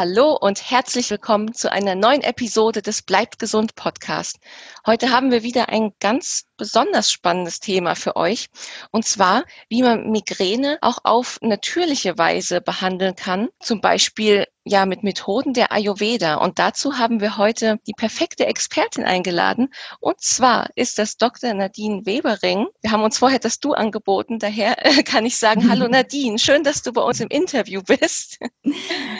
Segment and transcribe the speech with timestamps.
[0.00, 4.38] Hallo und herzlich willkommen zu einer neuen Episode des Bleibt gesund Podcast.
[4.86, 8.48] Heute haben wir wieder ein ganz besonders spannendes Thema für euch.
[8.92, 13.48] Und zwar, wie man Migräne auch auf natürliche Weise behandeln kann.
[13.58, 16.36] Zum Beispiel ja mit Methoden der Ayurveda.
[16.36, 19.68] Und dazu haben wir heute die perfekte Expertin eingeladen.
[20.00, 21.52] Und zwar ist das Dr.
[21.54, 22.66] Nadine Webering.
[22.80, 24.38] Wir haben uns vorher das Du angeboten.
[24.38, 28.38] Daher kann ich sagen, hallo Nadine, schön, dass du bei uns im Interview bist.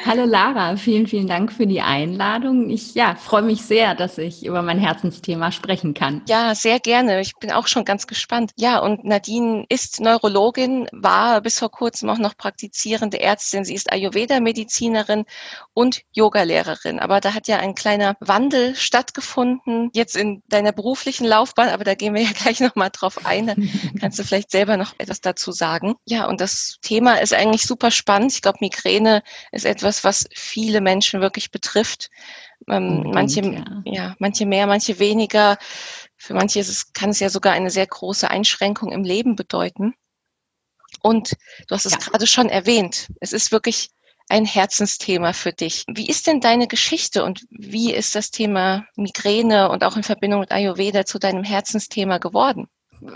[0.06, 2.70] Hallo Lara, vielen, vielen Dank für die Einladung.
[2.70, 6.22] Ich ja, freue mich sehr, dass ich über mein Herzensthema sprechen kann.
[6.28, 8.52] Ja, sehr gerne ich bin auch schon ganz gespannt.
[8.56, 13.64] Ja, und Nadine ist Neurologin, war bis vor kurzem auch noch praktizierende Ärztin.
[13.64, 15.24] Sie ist Ayurveda-Medizinerin
[15.74, 16.98] und Yogalehrerin.
[16.98, 21.94] Aber da hat ja ein kleiner Wandel stattgefunden, jetzt in deiner beruflichen Laufbahn, aber da
[21.94, 23.46] gehen wir ja gleich nochmal drauf ein.
[23.46, 25.94] Dann kannst du vielleicht selber noch etwas dazu sagen.
[26.06, 28.32] Ja, und das Thema ist eigentlich super spannend.
[28.32, 32.10] Ich glaube, Migräne ist etwas, was viele Menschen wirklich betrifft.
[32.68, 33.64] Ähm, manche, ja.
[33.84, 35.58] ja, manche mehr, manche weniger.
[36.16, 39.94] Für manche ist es, kann es ja sogar eine sehr große Einschränkung im Leben bedeuten.
[41.02, 41.32] Und
[41.68, 41.98] du hast es ja.
[41.98, 43.08] gerade schon erwähnt.
[43.20, 43.90] Es ist wirklich
[44.28, 45.84] ein Herzensthema für dich.
[45.88, 50.40] Wie ist denn deine Geschichte und wie ist das Thema Migräne und auch in Verbindung
[50.40, 52.68] mit Ayurveda zu deinem Herzensthema geworden?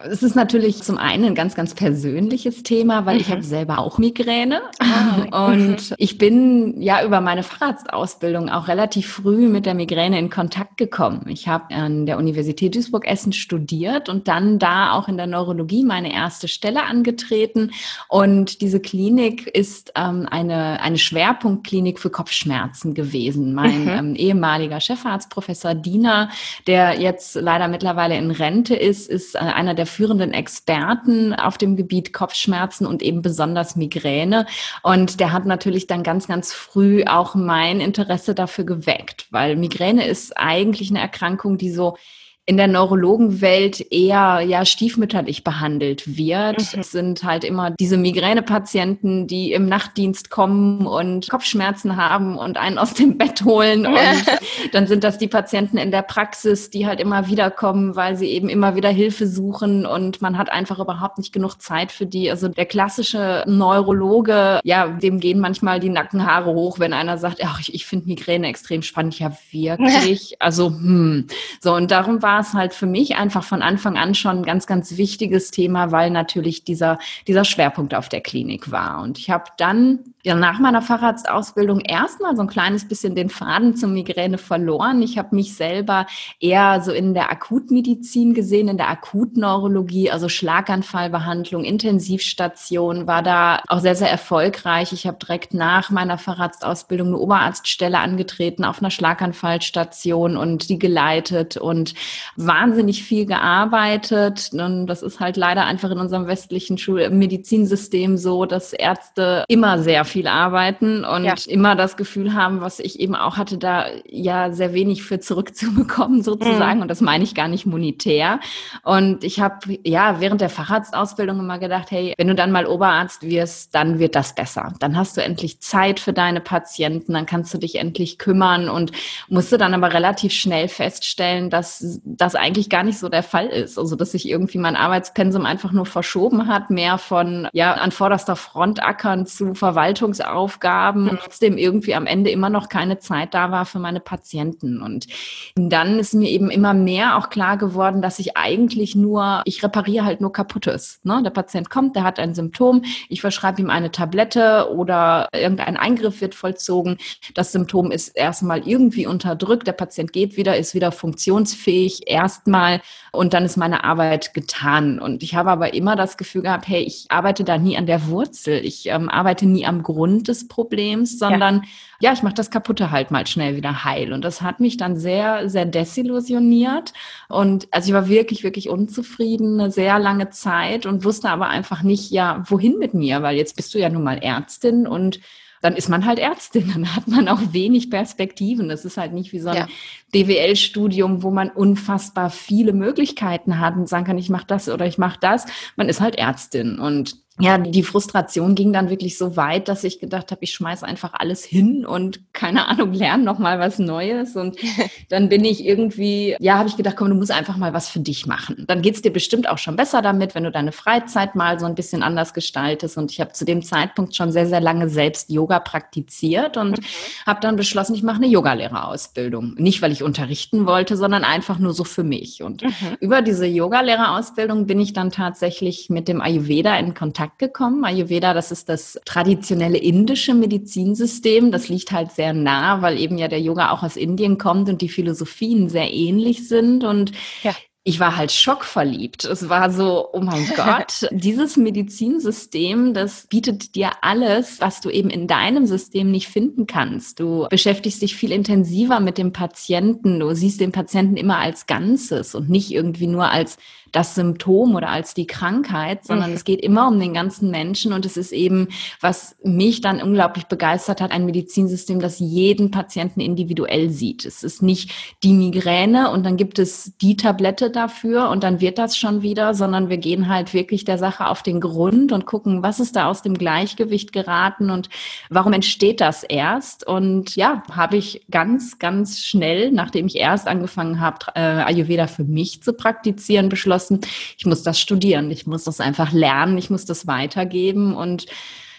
[0.04, 3.20] Es ist natürlich zum einen ein ganz, ganz persönliches Thema, weil mhm.
[3.20, 4.62] ich habe selber auch Migräne.
[4.78, 10.30] Ah, und ich bin ja über meine Fahrradsausbildung auch relativ früh mit der Migräne in
[10.30, 11.26] Kontakt gekommen.
[11.28, 16.12] Ich habe an der Universität Duisburg-Essen studiert und dann da auch in der Neurologie meine
[16.12, 17.72] erste Stelle angetreten.
[18.08, 23.52] Und diese Klinik ist ähm, eine, eine Schwerpunktklinik für Kopfschmerzen gewesen.
[23.54, 23.88] Mein mhm.
[23.88, 26.30] ähm, ehemaliger Chefarzt, Professor Diener,
[26.66, 31.56] der jetzt leider mittlerweile in Rente ist, ist äh, einer einer der führenden Experten auf
[31.56, 34.46] dem Gebiet Kopfschmerzen und eben besonders Migräne.
[34.82, 40.06] Und der hat natürlich dann ganz, ganz früh auch mein Interesse dafür geweckt, weil Migräne
[40.06, 41.96] ist eigentlich eine Erkrankung, die so
[42.44, 46.74] in der Neurologenwelt eher ja stiefmütterlich behandelt wird.
[46.74, 46.80] Mhm.
[46.80, 52.78] Es sind halt immer diese Migränepatienten, die im Nachtdienst kommen und Kopfschmerzen haben und einen
[52.78, 53.86] aus dem Bett holen.
[53.92, 54.24] Und
[54.72, 58.28] dann sind das die Patienten in der Praxis, die halt immer wieder kommen, weil sie
[58.28, 62.30] eben immer wieder Hilfe suchen und man hat einfach überhaupt nicht genug Zeit für die.
[62.30, 67.60] Also der klassische Neurologe, ja, dem gehen manchmal die Nackenhaare hoch, wenn einer sagt, ach,
[67.60, 69.18] ich, ich finde Migräne extrem spannend.
[69.18, 70.36] Ja, wirklich.
[70.42, 71.28] Also, hm.
[71.60, 74.42] So, und darum war war es halt für mich einfach von Anfang an schon ein
[74.44, 79.02] ganz, ganz wichtiges Thema, weil natürlich dieser, dieser Schwerpunkt auf der Klinik war.
[79.02, 83.74] Und ich habe dann ja, nach meiner Facharztausbildung erstmal so ein kleines bisschen den Faden
[83.74, 85.02] zur Migräne verloren.
[85.02, 86.06] Ich habe mich selber
[86.38, 93.80] eher so in der Akutmedizin gesehen, in der Akutneurologie, also Schlaganfallbehandlung, Intensivstation, war da auch
[93.80, 94.92] sehr, sehr erfolgreich.
[94.92, 101.56] Ich habe direkt nach meiner Facharztausbildung eine Oberarztstelle angetreten auf einer Schlaganfallstation und die geleitet
[101.56, 101.94] und
[102.36, 104.50] wahnsinnig viel gearbeitet.
[104.52, 109.80] Und das ist halt leider einfach in unserem westlichen Schul Medizinsystem so, dass Ärzte immer
[109.80, 111.34] sehr viel arbeiten und ja.
[111.46, 116.22] immer das Gefühl haben, was ich eben auch hatte, da ja sehr wenig für zurückzubekommen
[116.22, 116.76] sozusagen.
[116.76, 116.82] Mhm.
[116.82, 118.38] Und das meine ich gar nicht monetär.
[118.82, 123.22] Und ich habe ja während der Facharztausbildung immer gedacht, hey, wenn du dann mal Oberarzt
[123.22, 124.74] wirst, dann wird das besser.
[124.80, 128.92] Dann hast du endlich Zeit für deine Patienten, dann kannst du dich endlich kümmern und
[129.28, 133.78] musste dann aber relativ schnell feststellen, dass das eigentlich gar nicht so der Fall ist.
[133.78, 138.36] Also dass sich irgendwie mein Arbeitspensum einfach nur verschoben hat, mehr von ja an vorderster
[138.36, 143.50] Front ackern zu Verwaltung Verwaltungsaufgaben und trotzdem irgendwie am Ende immer noch keine Zeit da
[143.50, 144.82] war für meine Patienten.
[144.82, 145.06] Und
[145.54, 150.04] dann ist mir eben immer mehr auch klar geworden, dass ich eigentlich nur, ich repariere
[150.04, 151.00] halt nur Kaputtes.
[151.04, 151.20] Ne?
[151.22, 156.20] Der Patient kommt, der hat ein Symptom, ich verschreibe ihm eine Tablette oder irgendein Eingriff
[156.20, 156.98] wird vollzogen.
[157.34, 162.80] Das Symptom ist erstmal irgendwie unterdrückt, der Patient geht wieder, ist wieder funktionsfähig erstmal
[163.12, 164.98] und dann ist meine Arbeit getan.
[164.98, 168.08] Und ich habe aber immer das Gefühl gehabt, hey, ich arbeite da nie an der
[168.08, 169.91] Wurzel, ich ähm, arbeite nie am Grund
[170.26, 171.62] des Problems, sondern
[172.00, 174.12] ja, ja ich mache das Kaputte halt mal schnell wieder heil.
[174.12, 176.92] Und das hat mich dann sehr, sehr desillusioniert.
[177.28, 181.82] Und also ich war wirklich, wirklich unzufrieden eine sehr lange Zeit und wusste aber einfach
[181.82, 185.20] nicht, ja, wohin mit mir, weil jetzt bist du ja nun mal Ärztin und
[185.62, 188.68] dann ist man halt Ärztin, dann hat man auch wenig Perspektiven.
[188.68, 189.68] Das ist halt nicht wie so ein ja.
[190.12, 194.98] BWL-Studium, wo man unfassbar viele Möglichkeiten hat und sagen kann, ich mache das oder ich
[194.98, 195.46] mache das.
[195.76, 200.00] Man ist halt Ärztin und ja, die Frustration ging dann wirklich so weit, dass ich
[200.00, 204.36] gedacht habe, ich schmeiße einfach alles hin und keine Ahnung, lerne noch mal was Neues.
[204.36, 204.58] Und
[205.08, 208.00] dann bin ich irgendwie, ja, habe ich gedacht, komm, du musst einfach mal was für
[208.00, 208.64] dich machen.
[208.68, 211.74] Dann geht's dir bestimmt auch schon besser damit, wenn du deine Freizeit mal so ein
[211.74, 212.98] bisschen anders gestaltest.
[212.98, 216.84] Und ich habe zu dem Zeitpunkt schon sehr, sehr lange selbst Yoga praktiziert und mhm.
[217.24, 219.54] habe dann beschlossen, ich mache eine Yogalehrerausbildung.
[219.54, 222.42] Nicht, weil ich unterrichten wollte, sondern einfach nur so für mich.
[222.42, 222.70] Und mhm.
[223.00, 227.84] über diese Yogalehrerausbildung bin ich dann tatsächlich mit dem Ayurveda in Kontakt gekommen.
[227.84, 231.50] Ayurveda, das ist das traditionelle indische Medizinsystem.
[231.50, 234.80] Das liegt halt sehr nah, weil eben ja der Yoga auch aus Indien kommt und
[234.80, 236.84] die Philosophien sehr ähnlich sind.
[236.84, 237.54] Und ja
[237.84, 239.24] ich war halt schockverliebt.
[239.24, 245.10] Es war so, oh mein Gott, dieses Medizinsystem, das bietet dir alles, was du eben
[245.10, 247.18] in deinem System nicht finden kannst.
[247.18, 250.20] Du beschäftigst dich viel intensiver mit dem Patienten.
[250.20, 253.56] Du siehst den Patienten immer als Ganzes und nicht irgendwie nur als
[253.92, 256.36] das Symptom oder als die Krankheit, sondern mhm.
[256.36, 258.68] es geht immer um den ganzen Menschen und es ist eben,
[259.00, 264.24] was mich dann unglaublich begeistert hat, ein Medizinsystem, das jeden Patienten individuell sieht.
[264.24, 264.90] Es ist nicht
[265.22, 269.52] die Migräne und dann gibt es die Tablette dafür und dann wird das schon wieder,
[269.54, 273.08] sondern wir gehen halt wirklich der Sache auf den Grund und gucken, was ist da
[273.08, 274.88] aus dem Gleichgewicht geraten und
[275.28, 276.86] warum entsteht das erst?
[276.86, 282.24] Und ja, habe ich ganz, ganz schnell, nachdem ich erst angefangen habe, äh, Ayurveda für
[282.24, 284.00] mich zu praktizieren, beschlossen, beschlossen,
[284.38, 287.94] ich muss das studieren, ich muss das einfach lernen, ich muss das weitergeben.
[287.94, 288.26] Und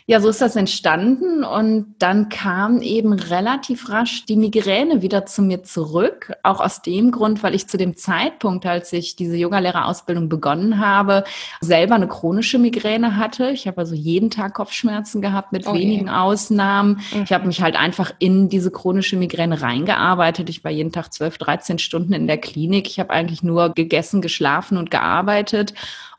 [0.05, 5.41] ja, so ist das entstanden und dann kam eben relativ rasch die Migräne wieder zu
[5.41, 10.27] mir zurück, auch aus dem Grund, weil ich zu dem Zeitpunkt, als ich diese Yogalehrerausbildung
[10.27, 11.23] begonnen habe,
[11.61, 13.51] selber eine chronische Migräne hatte.
[13.51, 17.00] Ich habe also jeden Tag Kopfschmerzen gehabt mit oh wenigen Ausnahmen.
[17.13, 17.23] Mhm.
[17.23, 20.50] Ich habe mich halt einfach in diese chronische Migräne reingearbeitet.
[20.50, 22.88] Ich war jeden Tag 12, 13 Stunden in der Klinik.
[22.88, 25.73] Ich habe eigentlich nur gegessen, geschlafen und gearbeitet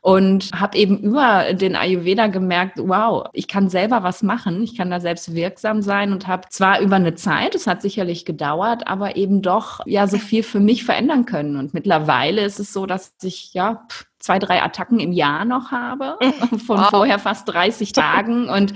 [0.05, 4.91] und habe eben über den Ayurveda gemerkt, wow, ich kann selber was machen, ich kann
[4.91, 9.15] da selbst wirksam sein und habe zwar über eine Zeit, es hat sicherlich gedauert, aber
[9.15, 11.55] eben doch ja so viel für mich verändern können.
[11.55, 13.87] Und mittlerweile ist es so, dass ich ja
[14.25, 16.17] zwei, drei Attacken im Jahr noch habe,
[16.65, 16.89] von wow.
[16.89, 18.49] vorher fast 30 Tagen.
[18.49, 18.73] Und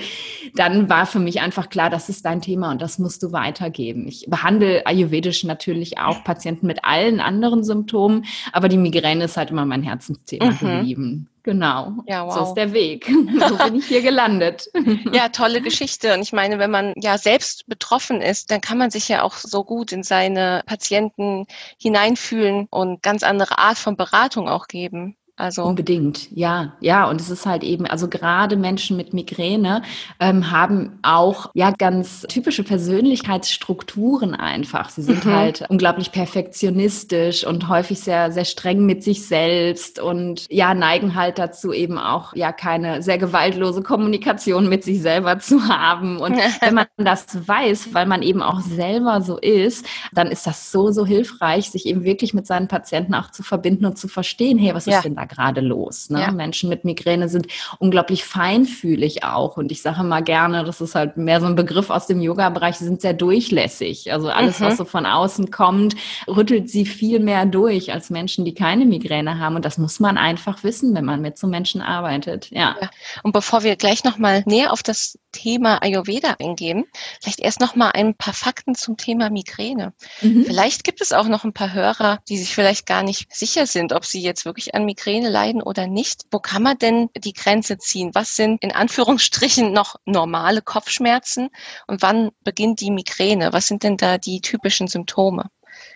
[0.53, 4.07] dann war für mich einfach klar, das ist dein Thema und das musst du weitergeben.
[4.07, 9.49] Ich behandle ayurvedisch natürlich auch Patienten mit allen anderen Symptomen, aber die Migräne ist halt
[9.49, 10.59] immer mein Herzensthema mhm.
[10.59, 11.29] geblieben.
[11.41, 11.93] Genau.
[12.05, 12.33] Ja, wow.
[12.33, 13.09] So ist der Weg.
[13.49, 14.69] So bin ich hier gelandet.
[15.13, 16.13] Ja, tolle Geschichte.
[16.13, 19.33] Und ich meine, wenn man ja selbst betroffen ist, dann kann man sich ja auch
[19.33, 21.47] so gut in seine Patienten
[21.81, 25.15] hineinfühlen und ganz andere Art von Beratung auch geben.
[25.39, 27.09] Also unbedingt, ja, ja.
[27.09, 29.83] Und es ist halt eben, also gerade Menschen mit Migräne
[30.19, 34.89] ähm, haben auch ja ganz typische Persönlichkeitsstrukturen einfach.
[34.89, 35.33] Sie sind mhm.
[35.33, 41.39] halt unglaublich perfektionistisch und häufig sehr, sehr streng mit sich selbst und ja neigen halt
[41.39, 46.17] dazu eben auch ja keine sehr gewaltlose Kommunikation mit sich selber zu haben.
[46.17, 50.69] Und wenn man das weiß, weil man eben auch selber so ist, dann ist das
[50.73, 54.57] so so hilfreich, sich eben wirklich mit seinen Patienten auch zu verbinden und zu verstehen,
[54.57, 55.01] hey, was ist ja.
[55.01, 56.09] denn da gerade los.
[56.09, 56.21] Ne?
[56.21, 56.31] Ja.
[56.31, 57.47] Menschen mit Migräne sind
[57.79, 59.57] unglaublich feinfühlig auch.
[59.57, 62.77] Und ich sage mal gerne, das ist halt mehr so ein Begriff aus dem Yoga-Bereich,
[62.77, 64.11] sie sind sehr durchlässig.
[64.11, 64.65] Also alles, mhm.
[64.65, 65.95] was so von außen kommt,
[66.27, 69.55] rüttelt sie viel mehr durch als Menschen, die keine Migräne haben.
[69.55, 72.49] Und das muss man einfach wissen, wenn man mit so Menschen arbeitet.
[72.51, 72.75] Ja.
[72.81, 72.89] ja.
[73.23, 76.85] Und bevor wir gleich nochmal näher auf das Thema Ayurveda eingehen,
[77.21, 79.93] vielleicht erst nochmal ein paar Fakten zum Thema Migräne.
[80.21, 80.45] Mhm.
[80.45, 83.93] Vielleicht gibt es auch noch ein paar Hörer, die sich vielleicht gar nicht sicher sind,
[83.93, 86.25] ob sie jetzt wirklich an Migräne leiden oder nicht.
[86.31, 88.11] Wo kann man denn die Grenze ziehen?
[88.13, 91.49] Was sind in Anführungsstrichen noch normale Kopfschmerzen
[91.87, 93.51] und wann beginnt die Migräne?
[93.51, 95.49] Was sind denn da die typischen Symptome?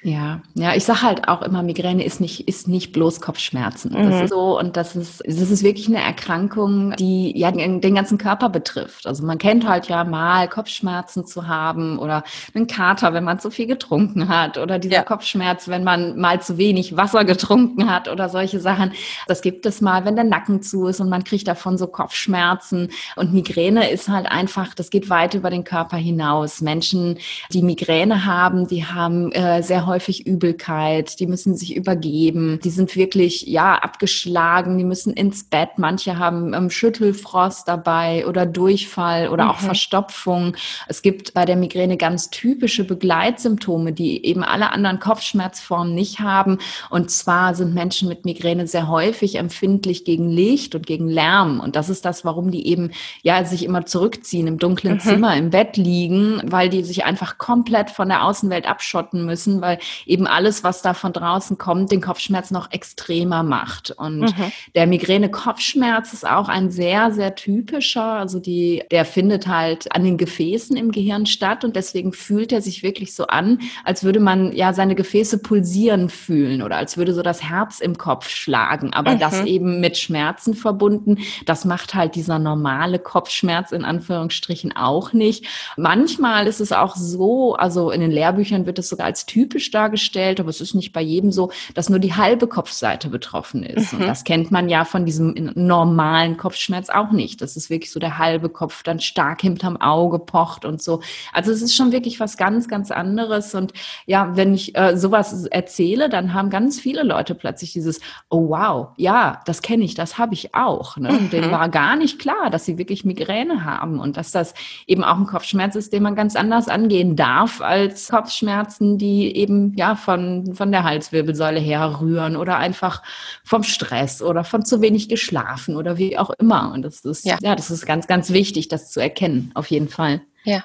[0.06, 3.94] Ja, ja, ich sage halt auch immer, Migräne ist nicht, ist nicht bloß Kopfschmerzen.
[3.94, 4.10] Mhm.
[4.10, 7.96] Das ist so und das ist, das ist wirklich eine Erkrankung, die ja den, den,
[7.96, 9.08] ganzen Körper betrifft.
[9.08, 12.24] Also man kennt halt ja mal Kopfschmerzen zu haben oder
[12.54, 15.04] einen Kater, wenn man zu viel getrunken hat oder dieser ja.
[15.04, 18.92] Kopfschmerz, wenn man mal zu wenig Wasser getrunken hat oder solche Sachen.
[19.28, 22.90] Das gibt es mal, wenn der Nacken zu ist und man kriegt davon so Kopfschmerzen.
[23.16, 26.60] Und Migräne ist halt einfach, das geht weit über den Körper hinaus.
[26.60, 27.20] Menschen,
[27.54, 32.96] die Migräne haben, die haben äh, sehr häufig Übelkeit, die müssen sich übergeben, die sind
[32.96, 39.46] wirklich, ja, abgeschlagen, die müssen ins Bett, manche haben ähm, Schüttelfrost dabei oder Durchfall oder
[39.46, 39.50] mhm.
[39.50, 40.56] auch Verstopfung.
[40.88, 46.60] Es gibt bei der Migräne ganz typische Begleitsymptome, die eben alle anderen Kopfschmerzformen nicht haben.
[46.90, 51.60] Und zwar sind Menschen mit Migräne sehr häufig empfindlich gegen Licht und gegen Lärm.
[51.60, 55.00] Und das ist das, warum die eben, ja, sich immer zurückziehen, im dunklen mhm.
[55.00, 59.80] Zimmer, im Bett liegen, weil die sich einfach komplett von der Außenwelt abschotten müssen, weil
[60.06, 63.92] eben alles, was da von draußen kommt, den Kopfschmerz noch extremer macht.
[63.92, 64.52] Und mhm.
[64.76, 68.04] der Migräne-Kopfschmerz ist auch ein sehr, sehr typischer.
[68.04, 72.62] Also die, der findet halt an den Gefäßen im Gehirn statt und deswegen fühlt er
[72.62, 77.14] sich wirklich so an, als würde man ja seine Gefäße pulsieren fühlen oder als würde
[77.14, 78.94] so das Herz im Kopf schlagen.
[78.94, 79.20] Aber mhm.
[79.20, 81.20] das eben mit Schmerzen verbunden.
[81.46, 85.46] Das macht halt dieser normale Kopfschmerz in Anführungsstrichen auch nicht.
[85.78, 90.40] Manchmal ist es auch so, also in den Lehrbüchern wird es sogar als typisch dargestellt,
[90.40, 93.94] aber es ist nicht bei jedem so, dass nur die halbe Kopfseite betroffen ist.
[93.94, 94.00] Mhm.
[94.00, 97.40] Und das kennt man ja von diesem normalen Kopfschmerz auch nicht.
[97.42, 101.02] Das ist wirklich so der halbe Kopf dann stark hinterm Auge pocht und so.
[101.34, 103.54] Also es ist schon wirklich was ganz, ganz anderes.
[103.54, 103.74] Und
[104.08, 108.88] ja, wenn ich äh, sowas erzähle, dann haben ganz viele Leute plötzlich dieses, oh wow,
[108.98, 110.98] ja, das kenne ich, das habe ich auch.
[110.98, 111.10] Ne?
[111.10, 111.52] Und denen mhm.
[111.52, 114.56] war gar nicht klar, dass sie wirklich Migräne haben und dass das
[114.88, 119.74] eben auch ein Kopfschmerz ist, den man ganz anders angehen darf als Kopfschmerzen, die eben
[119.76, 123.04] ja von, von der Halswirbelsäule her rühren oder einfach
[123.44, 126.72] vom Stress oder von zu wenig geschlafen oder wie auch immer.
[126.74, 129.90] Und das ist, ja, ja das ist ganz, ganz wichtig, das zu erkennen, auf jeden
[129.90, 130.22] Fall.
[130.44, 130.64] Ja.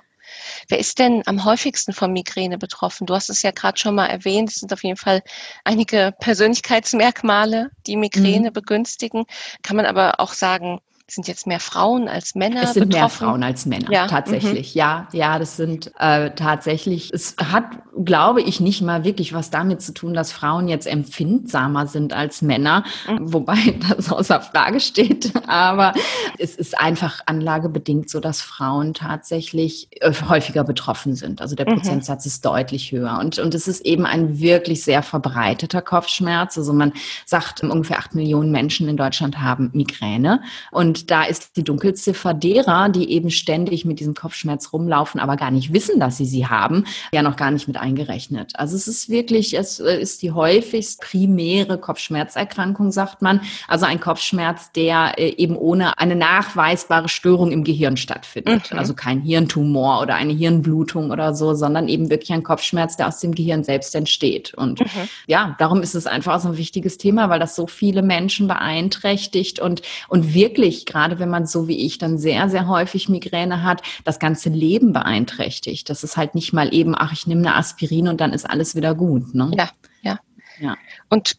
[0.69, 3.07] Wer ist denn am häufigsten von Migräne betroffen?
[3.07, 4.51] Du hast es ja gerade schon mal erwähnt.
[4.51, 5.23] Es sind auf jeden Fall
[5.65, 8.53] einige Persönlichkeitsmerkmale, die Migräne mhm.
[8.53, 9.25] begünstigen.
[9.63, 10.81] Kann man aber auch sagen,
[11.11, 13.01] sind jetzt mehr Frauen als Männer Es sind betroffen?
[13.01, 14.07] mehr Frauen als Männer, ja.
[14.07, 14.75] tatsächlich.
[14.75, 14.79] Mhm.
[14.79, 17.65] Ja, ja, das sind äh, tatsächlich, es hat,
[18.05, 22.43] glaube ich, nicht mal wirklich was damit zu tun, dass Frauen jetzt empfindsamer sind als
[22.43, 23.33] Männer, mhm.
[23.33, 23.57] wobei
[23.97, 25.33] das außer Frage steht.
[25.49, 25.95] Aber
[26.39, 31.41] es ist einfach anlagebedingt so, dass Frauen tatsächlich äh, häufiger betroffen sind.
[31.41, 31.77] Also der mhm.
[31.77, 33.19] Prozentsatz ist deutlich höher.
[33.19, 36.59] Und, und es ist eben ein wirklich sehr verbreiteter Kopfschmerz.
[36.59, 36.93] Also man
[37.25, 40.43] sagt, ungefähr acht Millionen Menschen in Deutschland haben Migräne.
[40.71, 45.37] Und und da ist die Dunkelziffer derer, die eben ständig mit diesem Kopfschmerz rumlaufen, aber
[45.37, 48.53] gar nicht wissen, dass sie sie haben, ja noch gar nicht mit eingerechnet.
[48.57, 53.41] Also es ist wirklich, es ist die häufigst primäre Kopfschmerzerkrankung, sagt man.
[53.69, 58.73] Also ein Kopfschmerz, der äh, eben ohne eine nachweisbare Störung im Gehirn stattfindet.
[58.73, 58.79] Mhm.
[58.79, 63.21] Also kein Hirntumor oder eine Hirnblutung oder so, sondern eben wirklich ein Kopfschmerz, der aus
[63.21, 64.55] dem Gehirn selbst entsteht.
[64.55, 65.09] Und mhm.
[65.27, 69.61] ja, darum ist es einfach so ein wichtiges Thema, weil das so viele Menschen beeinträchtigt
[69.61, 73.83] und, und wirklich gerade wenn man so wie ich dann sehr, sehr häufig Migräne hat,
[74.05, 75.89] das ganze Leben beeinträchtigt.
[75.89, 78.75] Das ist halt nicht mal eben, ach, ich nehme eine Aspirin und dann ist alles
[78.75, 79.35] wieder gut.
[79.35, 79.51] Ne?
[79.57, 79.71] Ja,
[80.03, 80.19] ja.
[80.59, 80.77] ja.
[81.09, 81.37] Und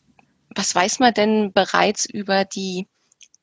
[0.56, 2.88] was weiß man denn bereits über die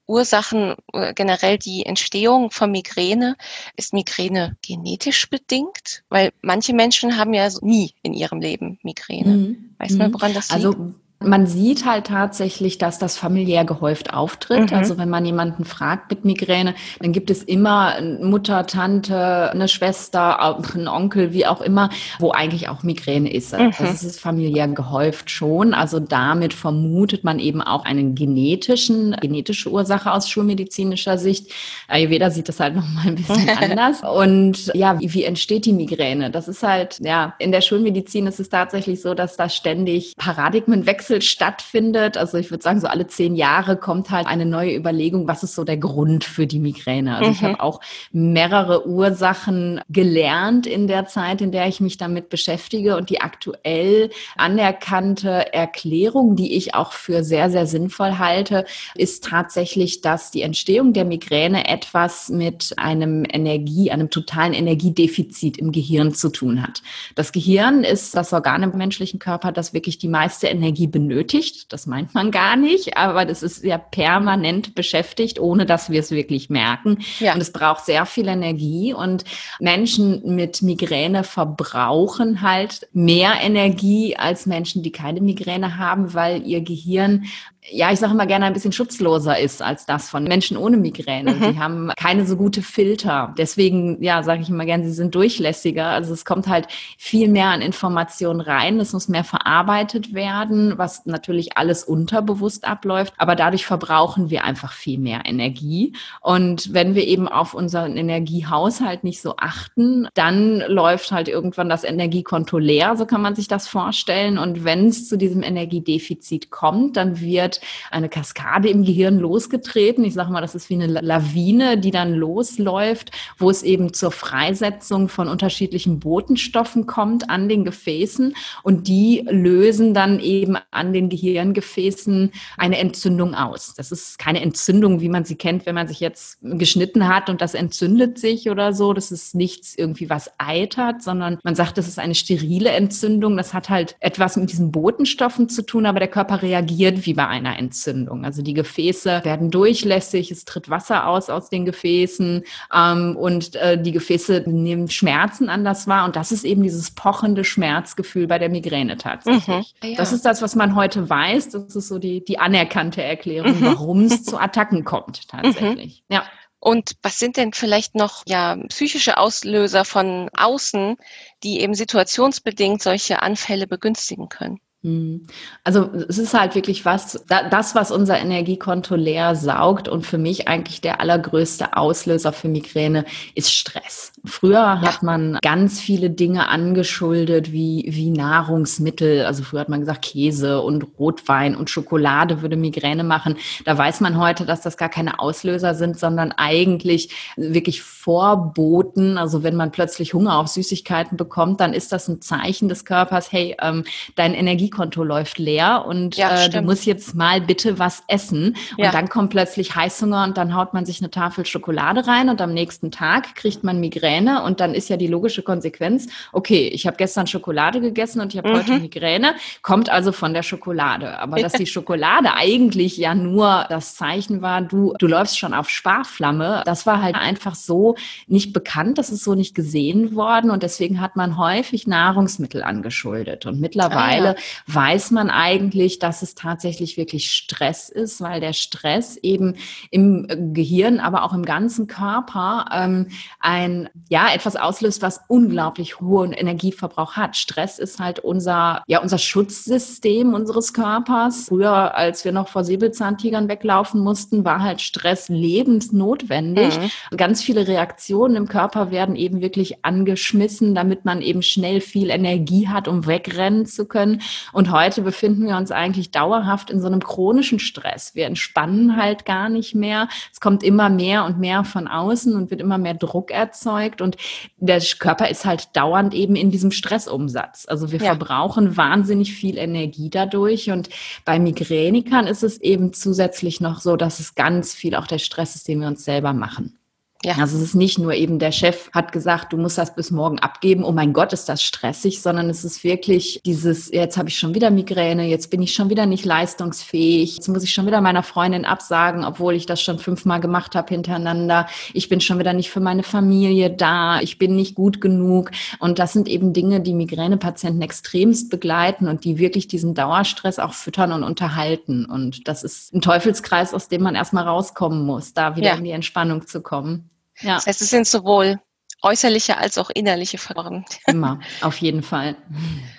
[0.06, 3.36] Ursachen, äh, generell die Entstehung von Migräne?
[3.76, 6.04] Ist Migräne genetisch bedingt?
[6.08, 9.30] Weil manche Menschen haben ja nie in ihrem Leben Migräne.
[9.30, 9.74] Mhm.
[9.78, 10.14] Weiß man, mhm.
[10.14, 11.05] woran das also, liegt?
[11.18, 14.70] Also man sieht halt tatsächlich, dass das familiär gehäuft auftritt.
[14.70, 14.76] Mhm.
[14.76, 20.40] Also wenn man jemanden fragt mit Migräne, dann gibt es immer Mutter, Tante, eine Schwester,
[20.74, 23.52] einen Onkel, wie auch immer, wo eigentlich auch Migräne ist.
[23.58, 23.72] Mhm.
[23.78, 25.74] Das ist familiär gehäuft schon.
[25.74, 31.52] Also damit vermutet man eben auch einen genetischen, genetische Ursache aus schulmedizinischer Sicht.
[31.88, 34.02] Ayurveda sieht das halt nochmal ein bisschen anders.
[34.02, 36.30] Und ja, wie, wie entsteht die Migräne?
[36.30, 40.86] Das ist halt, ja, in der Schulmedizin ist es tatsächlich so, dass da ständig Paradigmen
[40.86, 42.16] wechseln Wechsel stattfindet.
[42.16, 45.54] Also ich würde sagen, so alle zehn Jahre kommt halt eine neue Überlegung, was ist
[45.54, 47.16] so der Grund für die Migräne.
[47.16, 47.36] Also mhm.
[47.36, 47.80] ich habe auch
[48.12, 54.10] mehrere Ursachen gelernt in der Zeit, in der ich mich damit beschäftige und die aktuell
[54.36, 60.92] anerkannte Erklärung, die ich auch für sehr, sehr sinnvoll halte, ist tatsächlich, dass die Entstehung
[60.92, 66.82] der Migräne etwas mit einem Energie, einem totalen Energiedefizit im Gehirn zu tun hat.
[67.14, 71.74] Das Gehirn ist das Organ im menschlichen Körper, das wirklich die meiste Energie benötigt.
[71.74, 76.10] Das meint man gar nicht, aber das ist ja permanent beschäftigt, ohne dass wir es
[76.10, 77.00] wirklich merken.
[77.18, 77.34] Ja.
[77.34, 79.24] Und es braucht sehr viel Energie und
[79.60, 86.62] Menschen mit Migräne verbrauchen halt mehr Energie als Menschen, die keine Migräne haben, weil ihr
[86.62, 87.26] Gehirn
[87.70, 91.32] ja, ich sage immer gerne, ein bisschen schutzloser ist als das von Menschen ohne Migräne.
[91.32, 91.52] Mhm.
[91.52, 93.34] Die haben keine so gute Filter.
[93.38, 95.86] Deswegen, ja, sage ich immer gerne, sie sind durchlässiger.
[95.86, 98.78] Also es kommt halt viel mehr an Informationen rein.
[98.78, 103.12] Es muss mehr verarbeitet werden, was natürlich alles unterbewusst abläuft.
[103.18, 105.94] Aber dadurch verbrauchen wir einfach viel mehr Energie.
[106.20, 111.82] Und wenn wir eben auf unseren Energiehaushalt nicht so achten, dann läuft halt irgendwann das
[111.82, 112.94] Energiekonto leer.
[112.96, 114.38] So kann man sich das vorstellen.
[114.38, 120.04] Und wenn es zu diesem Energiedefizit kommt, dann wird eine Kaskade im Gehirn losgetreten.
[120.04, 124.12] Ich sage mal, das ist wie eine Lawine, die dann losläuft, wo es eben zur
[124.12, 131.08] Freisetzung von unterschiedlichen Botenstoffen kommt an den Gefäßen und die lösen dann eben an den
[131.08, 133.74] Gehirngefäßen eine Entzündung aus.
[133.76, 137.40] Das ist keine Entzündung, wie man sie kennt, wenn man sich jetzt geschnitten hat und
[137.40, 138.92] das entzündet sich oder so.
[138.92, 143.36] Das ist nichts irgendwie, was eitert, sondern man sagt, das ist eine sterile Entzündung.
[143.36, 147.26] Das hat halt etwas mit diesen Botenstoffen zu tun, aber der Körper reagiert wie bei
[147.26, 148.24] einer Entzündung.
[148.24, 152.42] Also die Gefäße werden durchlässig, es tritt Wasser aus aus den Gefäßen
[152.74, 156.04] ähm, und äh, die Gefäße nehmen Schmerzen anders wahr.
[156.04, 159.74] Und das ist eben dieses pochende Schmerzgefühl bei der Migräne tatsächlich.
[159.82, 159.90] Mhm.
[159.90, 159.96] Ja.
[159.96, 161.50] Das ist das, was man heute weiß.
[161.50, 163.66] Das ist so die, die anerkannte Erklärung, mhm.
[163.66, 166.02] warum es zu Attacken kommt tatsächlich.
[166.08, 166.14] Mhm.
[166.14, 166.24] Ja.
[166.58, 170.96] Und was sind denn vielleicht noch ja psychische Auslöser von außen,
[171.42, 174.58] die eben situationsbedingt solche Anfälle begünstigen können?
[174.82, 175.26] Hm.
[175.64, 180.46] Also es ist halt wirklich was, das, was unser Energiekonto leer saugt und für mich
[180.46, 183.04] eigentlich der allergrößte Auslöser für Migräne
[183.34, 184.12] ist Stress.
[184.26, 189.24] Früher hat man ganz viele Dinge angeschuldet wie, wie Nahrungsmittel.
[189.24, 193.36] Also früher hat man gesagt, Käse und Rotwein und Schokolade würde Migräne machen.
[193.64, 199.16] Da weiß man heute, dass das gar keine Auslöser sind, sondern eigentlich wirklich Vorboten.
[199.16, 203.30] Also wenn man plötzlich Hunger auf Süßigkeiten bekommt, dann ist das ein Zeichen des Körpers,
[203.30, 203.84] hey, ähm,
[204.16, 208.56] dein Energiekonto läuft leer und ja, äh, du musst jetzt mal bitte was essen.
[208.76, 208.90] Und ja.
[208.90, 212.52] dann kommt plötzlich Heißhunger und dann haut man sich eine Tafel Schokolade rein und am
[212.52, 216.86] nächsten Tag kriegt man Migräne Migräne und dann ist ja die logische Konsequenz, okay, ich
[216.86, 218.56] habe gestern Schokolade gegessen und ich habe mhm.
[218.56, 221.18] heute Migräne, kommt also von der Schokolade.
[221.18, 225.68] Aber dass die Schokolade eigentlich ja nur das Zeichen war, du, du läufst schon auf
[225.68, 227.96] Sparflamme, das war halt einfach so
[228.26, 233.46] nicht bekannt, das ist so nicht gesehen worden und deswegen hat man häufig Nahrungsmittel angeschuldet.
[233.46, 234.74] Und mittlerweile ah, ja.
[234.74, 239.54] weiß man eigentlich, dass es tatsächlich wirklich Stress ist, weil der Stress eben
[239.90, 243.08] im Gehirn, aber auch im ganzen Körper ähm,
[243.40, 247.36] ein ja, etwas auslöst, was unglaublich hohen Energieverbrauch hat.
[247.36, 251.46] Stress ist halt unser, ja, unser Schutzsystem unseres Körpers.
[251.48, 256.78] Früher, als wir noch vor Säbelzahntigern weglaufen mussten, war halt Stress lebensnotwendig.
[256.78, 257.16] Mhm.
[257.16, 262.68] Ganz viele Reaktionen im Körper werden eben wirklich angeschmissen, damit man eben schnell viel Energie
[262.68, 264.22] hat, um wegrennen zu können.
[264.52, 268.14] Und heute befinden wir uns eigentlich dauerhaft in so einem chronischen Stress.
[268.14, 270.08] Wir entspannen halt gar nicht mehr.
[270.32, 274.00] Es kommt immer mehr und mehr von außen und wird immer mehr Druck erzeugt ansteigt
[274.00, 274.16] und
[274.58, 277.66] der Körper ist halt dauernd eben in diesem Stressumsatz.
[277.68, 278.06] Also wir ja.
[278.06, 280.88] verbrauchen wahnsinnig viel Energie dadurch und
[281.24, 285.56] bei Migränikern ist es eben zusätzlich noch so, dass es ganz viel auch der Stress
[285.56, 286.78] ist, den wir uns selber machen.
[287.24, 287.34] Ja.
[287.38, 290.38] Also es ist nicht nur eben der Chef hat gesagt, du musst das bis morgen
[290.38, 294.38] abgeben, oh mein Gott, ist das stressig, sondern es ist wirklich dieses, jetzt habe ich
[294.38, 298.00] schon wieder Migräne, jetzt bin ich schon wieder nicht leistungsfähig, jetzt muss ich schon wieder
[298.00, 301.66] meiner Freundin absagen, obwohl ich das schon fünfmal gemacht habe hintereinander.
[301.94, 305.50] Ich bin schon wieder nicht für meine Familie da, ich bin nicht gut genug.
[305.80, 310.74] Und das sind eben Dinge, die Migränepatienten extremst begleiten und die wirklich diesen Dauerstress auch
[310.74, 312.04] füttern und unterhalten.
[312.04, 315.74] Und das ist ein Teufelskreis, aus dem man erstmal rauskommen muss, da wieder ja.
[315.74, 317.10] in die Entspannung zu kommen.
[317.40, 317.56] Ja.
[317.56, 318.60] Das heißt, es sind sowohl
[319.02, 320.84] äußerliche als auch innerliche Faktoren.
[321.06, 322.36] Immer, auf jeden Fall.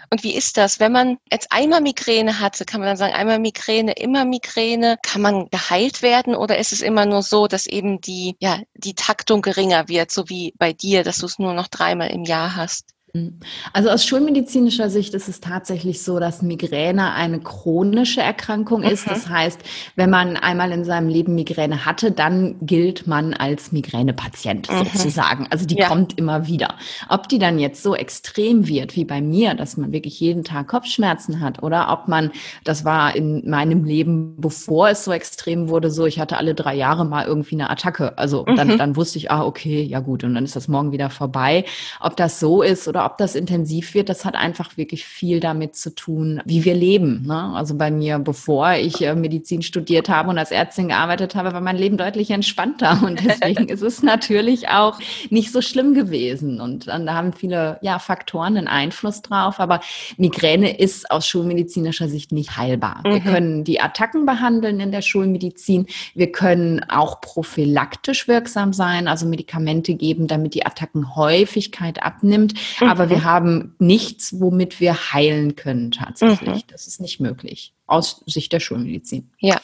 [0.10, 3.40] Und wie ist das, wenn man jetzt einmal Migräne hatte, kann man dann sagen, einmal
[3.40, 8.00] Migräne, immer Migräne, kann man geheilt werden oder ist es immer nur so, dass eben
[8.00, 11.68] die, ja, die Taktung geringer wird, so wie bei dir, dass du es nur noch
[11.68, 12.94] dreimal im Jahr hast?
[13.14, 13.40] Mhm.
[13.74, 19.06] Also aus schulmedizinischer Sicht ist es tatsächlich so, dass Migräne eine chronische Erkrankung ist.
[19.06, 19.16] Okay.
[19.16, 19.60] Das heißt,
[19.96, 24.86] wenn man einmal in seinem Leben Migräne hatte, dann gilt man als Migränepatient mhm.
[24.86, 25.48] sozusagen.
[25.50, 25.88] Also die ja.
[25.88, 26.76] kommt immer wieder.
[27.10, 30.68] Ob die dann jetzt so extrem wird wie bei mir, dass man wirklich jeden Tag
[30.68, 32.32] Kopfschmerzen hat oder ob man,
[32.64, 36.76] das war in meinem Leben, bevor es so extrem wurde, so, ich hatte alle drei
[36.76, 38.18] Jahre mal irgendwie eine Attacke.
[38.18, 38.78] Also dann, mhm.
[38.78, 41.66] dann wusste ich, ah, okay, ja gut, und dann ist das morgen wieder vorbei.
[42.00, 45.76] Ob das so ist oder ob das intensiv wird, das hat einfach wirklich viel damit
[45.76, 47.24] zu tun, wie wir leben.
[47.26, 47.54] Ne?
[47.56, 51.62] Also bei mir, bevor ich äh, Medizin studiert habe und als Ärztin gearbeitet habe, war
[51.62, 53.02] mein Leben deutlich entspannter.
[53.08, 56.60] Und deswegen ist es natürlich auch nicht so schlimm gewesen.
[56.60, 59.60] Und dann, da haben viele ja, Faktoren einen Einfluss drauf.
[59.60, 59.82] Aber
[60.18, 63.02] Migräne ist aus schulmedizinischer Sicht nicht heilbar.
[63.06, 63.12] Mhm.
[63.12, 65.88] Wir können die Attacken behandeln in der Schulmedizin.
[66.14, 72.54] Wir können auch prophylaktisch wirksam sein, also Medikamente geben, damit die Attackenhäufigkeit abnimmt.
[72.88, 72.92] Mhm.
[72.92, 76.66] Aber wir haben nichts, womit wir heilen können tatsächlich.
[76.66, 76.68] Mhm.
[76.68, 79.32] Das ist nicht möglich aus Sicht der Schulmedizin.
[79.40, 79.62] Ja.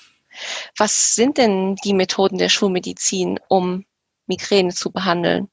[0.77, 3.85] Was sind denn die Methoden der Schulmedizin, um
[4.25, 5.49] Migräne zu behandeln?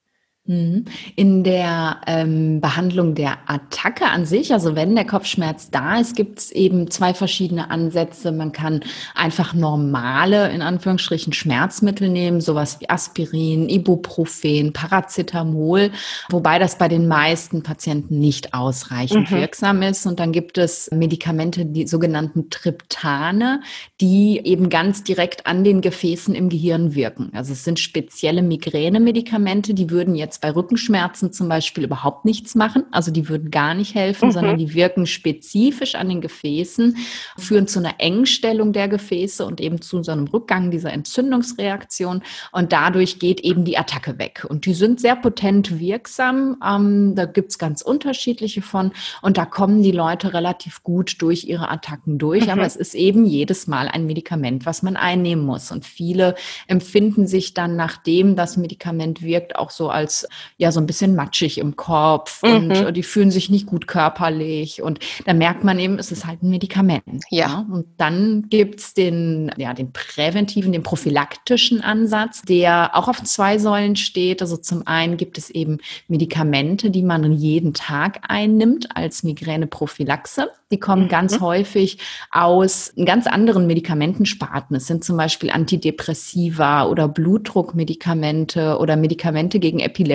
[0.51, 0.85] Mhm.
[1.15, 6.41] In der ähm, Behandlung der Attacke an sich, also wenn der Kopfschmerz da ist, gibt
[6.41, 8.33] es eben zwei verschiedene Ansätze.
[8.33, 8.81] Man kann
[9.15, 15.93] einfach normale, in Anführungsstrichen, Schmerzmittel nehmen, sowas wie Aspirin, Ibuprofen, Paracetamol,
[16.31, 19.37] wobei das bei den meisten Patienten nicht ausreichend mhm.
[19.37, 20.05] wirksam ist.
[20.05, 23.61] Und dann gibt es Medikamente, die sogenannten Triptane,
[24.01, 27.31] die eben ganz direkt an den Gefäßen im Gehirn wirken.
[27.35, 32.85] Also es sind spezielle Migränemedikamente, die würden jetzt bei Rückenschmerzen zum Beispiel überhaupt nichts machen.
[32.91, 34.33] Also die würden gar nicht helfen, mhm.
[34.33, 36.97] sondern die wirken spezifisch an den Gefäßen,
[37.39, 42.23] führen zu einer Engstellung der Gefäße und eben zu so einem Rückgang dieser Entzündungsreaktion.
[42.53, 44.47] Und dadurch geht eben die Attacke weg.
[44.49, 46.57] Und die sind sehr potent wirksam.
[46.65, 48.93] Ähm, da gibt's ganz unterschiedliche von.
[49.23, 52.47] Und da kommen die Leute relativ gut durch ihre Attacken durch.
[52.47, 52.51] Mhm.
[52.51, 55.71] Aber es ist eben jedes Mal ein Medikament, was man einnehmen muss.
[55.71, 56.35] Und viele
[56.67, 60.20] empfinden sich dann, nachdem das Medikament wirkt, auch so als
[60.57, 62.51] ja so ein bisschen matschig im Kopf mhm.
[62.51, 66.43] und die fühlen sich nicht gut körperlich und da merkt man eben, es ist halt
[66.43, 67.25] ein Medikament.
[67.31, 67.49] Ja.
[67.49, 67.67] ja?
[67.71, 73.97] Und dann gibt's den, ja, den präventiven, den prophylaktischen Ansatz, der auch auf zwei Säulen
[73.97, 74.43] steht.
[74.43, 75.79] Also zum einen gibt es eben
[76.09, 80.51] Medikamente, die man jeden Tag einnimmt als Migräneprophylaxe.
[80.73, 81.09] Die kommen mhm.
[81.09, 81.99] ganz häufig
[82.31, 84.77] aus ganz anderen Medikamentensparten.
[84.77, 90.10] Es sind zum Beispiel Antidepressiva oder Blutdruckmedikamente oder Medikamente gegen Epilepsie,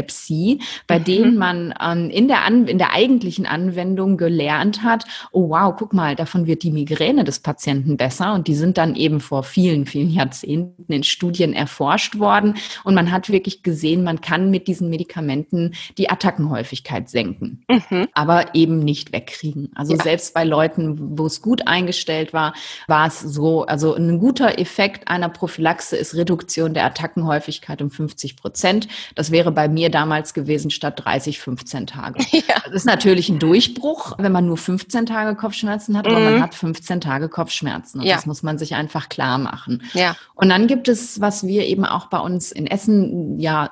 [0.87, 1.03] bei mhm.
[1.03, 5.93] denen man ähm, in, der An in der eigentlichen Anwendung gelernt hat, oh wow, guck
[5.93, 8.33] mal, davon wird die Migräne des Patienten besser.
[8.33, 12.55] Und die sind dann eben vor vielen, vielen Jahrzehnten in Studien erforscht worden.
[12.83, 18.07] Und man hat wirklich gesehen, man kann mit diesen Medikamenten die Attackenhäufigkeit senken, mhm.
[18.13, 19.71] aber eben nicht wegkriegen.
[19.75, 20.03] Also ja.
[20.03, 22.53] selbst bei Leuten, wo es gut eingestellt war,
[22.87, 28.37] war es so, also ein guter Effekt einer Prophylaxe ist Reduktion der Attackenhäufigkeit um 50
[28.37, 28.87] Prozent.
[29.15, 32.23] Das wäre bei mir damals gewesen statt 30, 15 Tage.
[32.47, 32.55] Ja.
[32.65, 36.25] Das ist natürlich ein Durchbruch, wenn man nur 15 Tage Kopfschmerzen hat, aber mhm.
[36.25, 38.01] man hat 15 Tage Kopfschmerzen.
[38.01, 38.15] Und ja.
[38.15, 39.81] das muss man sich einfach klar machen.
[39.93, 40.15] Ja.
[40.35, 43.69] Und dann gibt es, was wir eben auch bei uns in Essen ja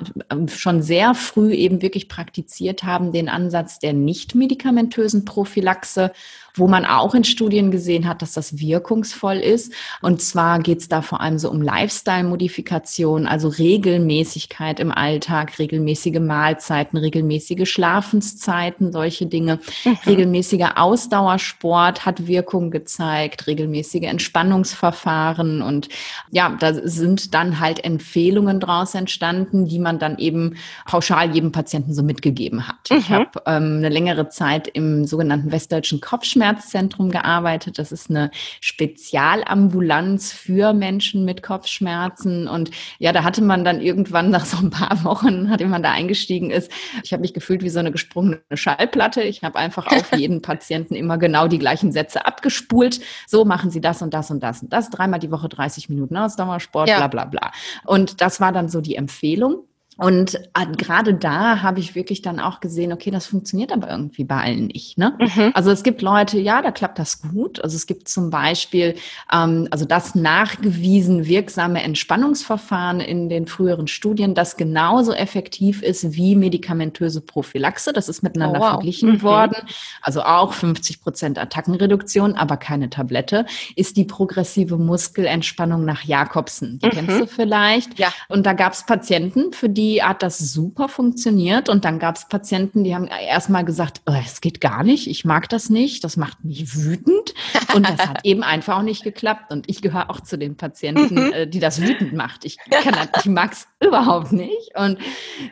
[0.48, 6.12] schon sehr früh eben wirklich praktiziert haben, den Ansatz der nicht medikamentösen Prophylaxe
[6.56, 9.74] wo man auch in Studien gesehen hat, dass das wirkungsvoll ist.
[10.02, 16.20] Und zwar geht es da vor allem so um Lifestyle-Modifikation, also Regelmäßigkeit im Alltag, regelmäßige
[16.20, 19.60] Mahlzeiten, regelmäßige Schlafenszeiten, solche Dinge.
[19.84, 19.98] Mhm.
[20.06, 25.90] Regelmäßiger Ausdauersport hat Wirkung gezeigt, regelmäßige Entspannungsverfahren und
[26.30, 31.94] ja, da sind dann halt Empfehlungen draus entstanden, die man dann eben pauschal jedem Patienten
[31.94, 32.92] so mitgegeben hat.
[32.92, 32.98] Mhm.
[32.98, 37.80] Ich habe ähm, eine längere Zeit im sogenannten Westdeutschen Kopfschmerz Kopfschmerzzentrum gearbeitet.
[37.80, 42.48] Das ist eine Spezialambulanz für Menschen mit Kopfschmerzen.
[42.48, 45.92] Und ja, da hatte man dann irgendwann nach so ein paar Wochen, nachdem man da
[45.92, 46.72] eingestiegen ist,
[47.04, 49.22] ich habe mich gefühlt wie so eine gesprungene Schallplatte.
[49.24, 53.00] Ich habe einfach auf jeden Patienten immer genau die gleichen Sätze abgespult.
[53.28, 54.90] So machen Sie das und das und das und das.
[54.90, 56.98] Dreimal die Woche 30 Minuten Ausdauersport, ja.
[56.98, 57.52] bla bla bla.
[57.86, 59.64] Und das war dann so die Empfehlung.
[59.98, 64.24] Und äh, gerade da habe ich wirklich dann auch gesehen, okay, das funktioniert aber irgendwie
[64.24, 64.98] bei allen nicht.
[64.98, 65.16] Ne?
[65.20, 65.52] Mhm.
[65.54, 67.64] Also es gibt Leute, ja, da klappt das gut.
[67.64, 68.96] Also es gibt zum Beispiel,
[69.32, 76.36] ähm, also das nachgewiesen wirksame Entspannungsverfahren in den früheren Studien, das genauso effektiv ist wie
[76.36, 77.94] medikamentöse Prophylaxe.
[77.94, 78.70] Das ist miteinander oh, wow.
[78.72, 79.22] verglichen mhm.
[79.22, 79.58] worden.
[80.02, 86.80] Also auch 50 Prozent Attackenreduktion, aber keine Tablette, ist die progressive Muskelentspannung nach Jakobsen.
[86.80, 86.92] Die mhm.
[86.92, 88.00] kennst du vielleicht.
[88.00, 88.12] Ja.
[88.28, 92.16] Und da gab es Patienten, für die die hat das super funktioniert und dann gab
[92.16, 96.06] es Patienten, die haben erstmal gesagt, oh, es geht gar nicht, ich mag das nicht,
[96.06, 97.34] das macht mich wütend
[97.76, 101.16] und das hat eben einfach auch nicht geklappt und ich gehöre auch zu den Patienten,
[101.16, 101.34] mhm.
[101.34, 102.46] äh, die das wütend macht.
[102.46, 105.00] Ich kann, ich mag es überhaupt nicht und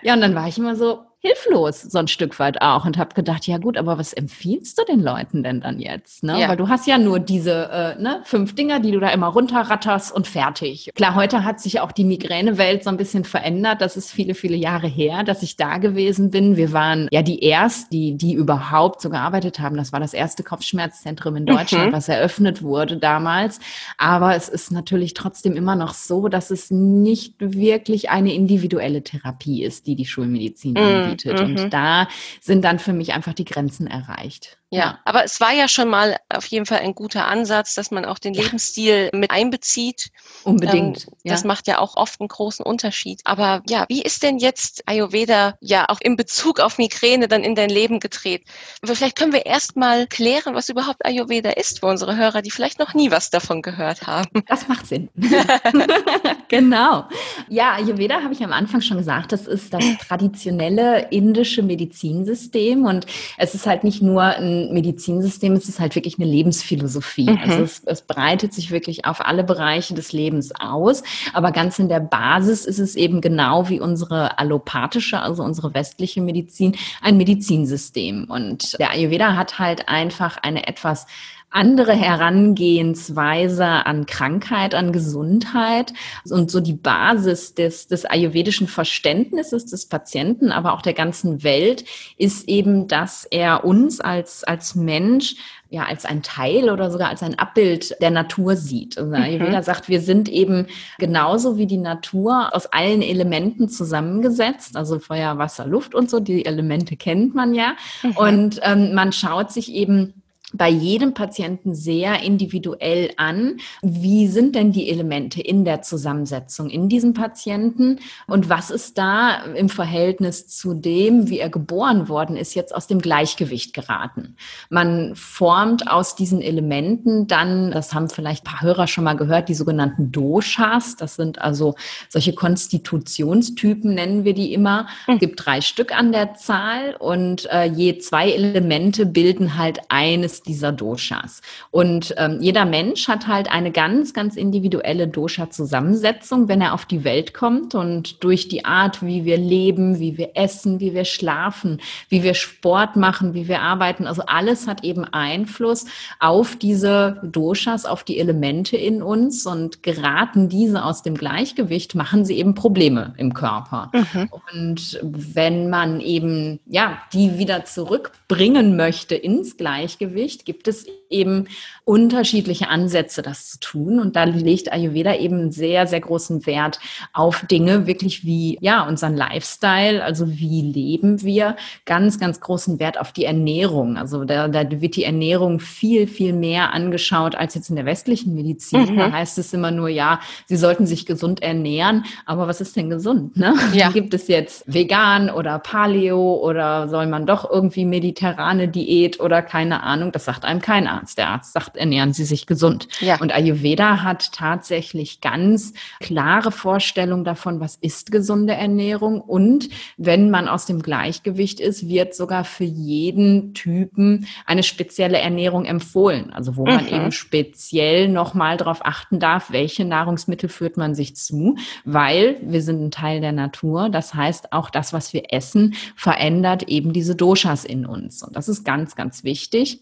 [0.01, 3.13] ja, und dann war ich immer so, hilflos, so ein Stück weit auch und habe
[3.13, 6.23] gedacht, ja gut, aber was empfiehlst du den Leuten denn dann jetzt?
[6.23, 6.39] Ne?
[6.39, 6.49] Ja.
[6.49, 10.13] Weil du hast ja nur diese äh, ne, fünf Dinger, die du da immer runterratterst
[10.13, 10.91] und fertig.
[10.95, 13.81] Klar, heute hat sich auch die Migränewelt so ein bisschen verändert.
[13.81, 16.57] Das ist viele, viele Jahre her, dass ich da gewesen bin.
[16.57, 19.77] Wir waren ja die erst, die, die überhaupt so gearbeitet haben.
[19.77, 21.95] Das war das erste Kopfschmerzzentrum in Deutschland, mhm.
[21.95, 23.59] was eröffnet wurde damals.
[23.97, 29.63] Aber es ist natürlich trotzdem immer noch so, dass es nicht wirklich eine individuelle Therapie
[29.63, 31.10] ist, die die Schulmedizin mhm anbietet.
[31.25, 31.57] Mhm.
[31.57, 32.07] Und da
[32.39, 34.57] sind dann für mich einfach die Grenzen erreicht.
[34.73, 38.05] Ja, aber es war ja schon mal auf jeden Fall ein guter Ansatz, dass man
[38.05, 38.43] auch den ja.
[38.43, 40.11] Lebensstil mit einbezieht.
[40.45, 41.07] Unbedingt.
[41.07, 41.47] Ähm, das ja.
[41.47, 43.19] macht ja auch oft einen großen Unterschied.
[43.25, 47.53] Aber ja, wie ist denn jetzt Ayurveda ja auch in Bezug auf Migräne dann in
[47.53, 48.45] dein Leben gedreht?
[48.81, 52.79] Vielleicht können wir erst mal klären, was überhaupt Ayurveda ist für unsere Hörer, die vielleicht
[52.79, 54.29] noch nie was davon gehört haben.
[54.47, 55.09] Das macht Sinn.
[56.47, 57.09] genau.
[57.49, 63.05] Ja, Ayurveda habe ich am Anfang schon gesagt, das ist das traditionelle indische Medizinsystem und
[63.37, 67.29] es ist halt nicht nur ein Medizinsystem, es ist halt wirklich eine Lebensphilosophie.
[67.29, 67.39] Mhm.
[67.43, 71.89] Also es, es breitet sich wirklich auf alle Bereiche des Lebens aus, aber ganz in
[71.89, 78.25] der Basis ist es eben genau wie unsere allopathische, also unsere westliche Medizin, ein Medizinsystem.
[78.29, 81.07] Und der Ayurveda hat halt einfach eine etwas
[81.51, 85.93] andere Herangehensweise an Krankheit, an Gesundheit
[86.29, 91.83] und so die Basis des, des ayurvedischen Verständnisses des Patienten, aber auch der ganzen Welt
[92.17, 95.35] ist eben, dass er uns als, als Mensch
[95.71, 98.97] ja, als ein Teil oder sogar als ein Abbild der Natur sieht.
[98.97, 99.15] Also mhm.
[99.15, 100.67] Ayurveda sagt, wir sind eben
[100.99, 106.45] genauso wie die Natur aus allen Elementen zusammengesetzt, also Feuer, Wasser, Luft und so, die
[106.45, 107.75] Elemente kennt man ja.
[108.03, 108.17] Mhm.
[108.17, 110.20] Und ähm, man schaut sich eben
[110.53, 113.57] bei jedem Patienten sehr individuell an.
[113.81, 119.43] Wie sind denn die Elemente in der Zusammensetzung in diesem Patienten und was ist da
[119.55, 124.35] im Verhältnis zu dem, wie er geboren worden ist, jetzt aus dem Gleichgewicht geraten?
[124.69, 129.49] Man formt aus diesen Elementen dann, das haben vielleicht ein paar Hörer schon mal gehört,
[129.49, 130.95] die sogenannten Doshas.
[130.95, 131.75] Das sind also
[132.09, 134.87] solche Konstitutionstypen, nennen wir die immer.
[135.07, 140.40] Es gibt drei Stück an der Zahl und äh, je zwei Elemente bilden halt eines
[140.43, 141.41] dieser Doshas.
[141.69, 147.03] Und ähm, jeder Mensch hat halt eine ganz, ganz individuelle Dosha-Zusammensetzung, wenn er auf die
[147.03, 147.75] Welt kommt.
[147.75, 152.33] Und durch die Art, wie wir leben, wie wir essen, wie wir schlafen, wie wir
[152.33, 155.85] Sport machen, wie wir arbeiten, also alles hat eben Einfluss
[156.19, 159.45] auf diese Doshas, auf die Elemente in uns.
[159.45, 163.91] Und geraten diese aus dem Gleichgewicht, machen sie eben Probleme im Körper.
[163.93, 164.29] Mhm.
[164.53, 171.47] Und wenn man eben, ja, die wieder zurückbringen möchte ins Gleichgewicht, Hinsicht gibt es eben
[171.83, 173.99] unterschiedliche Ansätze, das zu tun.
[173.99, 176.79] Und da legt Ayurveda eben sehr, sehr großen Wert
[177.11, 182.99] auf Dinge wirklich wie, ja, unseren Lifestyle, also wie leben wir, ganz, ganz großen Wert
[182.99, 183.97] auf die Ernährung.
[183.97, 188.33] Also da, da wird die Ernährung viel, viel mehr angeschaut als jetzt in der westlichen
[188.35, 188.93] Medizin.
[188.93, 188.97] Mhm.
[188.97, 192.05] Da heißt es immer nur, ja, Sie sollten sich gesund ernähren.
[192.25, 193.35] Aber was ist denn gesund?
[193.35, 193.55] Ne?
[193.73, 193.89] Ja.
[193.93, 199.83] Gibt es jetzt vegan oder Paleo oder soll man doch irgendwie mediterrane Diät oder keine
[199.83, 200.11] Ahnung?
[200.11, 201.17] Das sagt einem kein Arzt.
[201.17, 202.87] Der Arzt sagt, ernähren Sie sich gesund.
[202.99, 203.19] Ja.
[203.19, 209.21] Und Ayurveda hat tatsächlich ganz klare Vorstellungen davon, was ist gesunde Ernährung.
[209.21, 215.65] Und wenn man aus dem Gleichgewicht ist, wird sogar für jeden Typen eine spezielle Ernährung
[215.65, 216.31] empfohlen.
[216.33, 216.93] Also wo man mhm.
[216.93, 221.55] eben speziell nochmal darauf achten darf, welche Nahrungsmittel führt man sich zu,
[221.85, 223.89] weil wir sind ein Teil der Natur.
[223.89, 228.23] Das heißt, auch das, was wir essen, verändert eben diese Doshas in uns.
[228.23, 229.79] Und das ist ganz, ganz wichtig.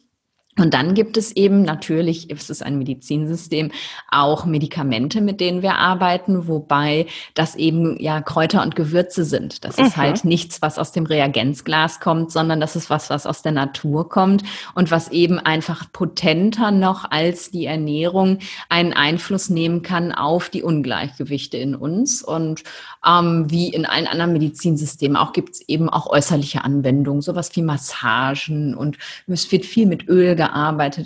[0.59, 3.71] Und dann gibt es eben natürlich, ist es ein Medizinsystem,
[4.09, 9.63] auch Medikamente, mit denen wir arbeiten, wobei das eben ja Kräuter und Gewürze sind.
[9.63, 9.85] Das mhm.
[9.85, 13.53] ist halt nichts, was aus dem Reagenzglas kommt, sondern das ist was, was aus der
[13.53, 14.43] Natur kommt
[14.75, 20.63] und was eben einfach potenter noch als die Ernährung einen Einfluss nehmen kann auf die
[20.63, 22.21] Ungleichgewichte in uns.
[22.21, 22.63] Und
[23.07, 27.61] ähm, wie in allen anderen Medizinsystemen auch gibt es eben auch äußerliche Anwendungen, sowas wie
[27.61, 30.48] Massagen und es wird viel mit Öl gearbeitet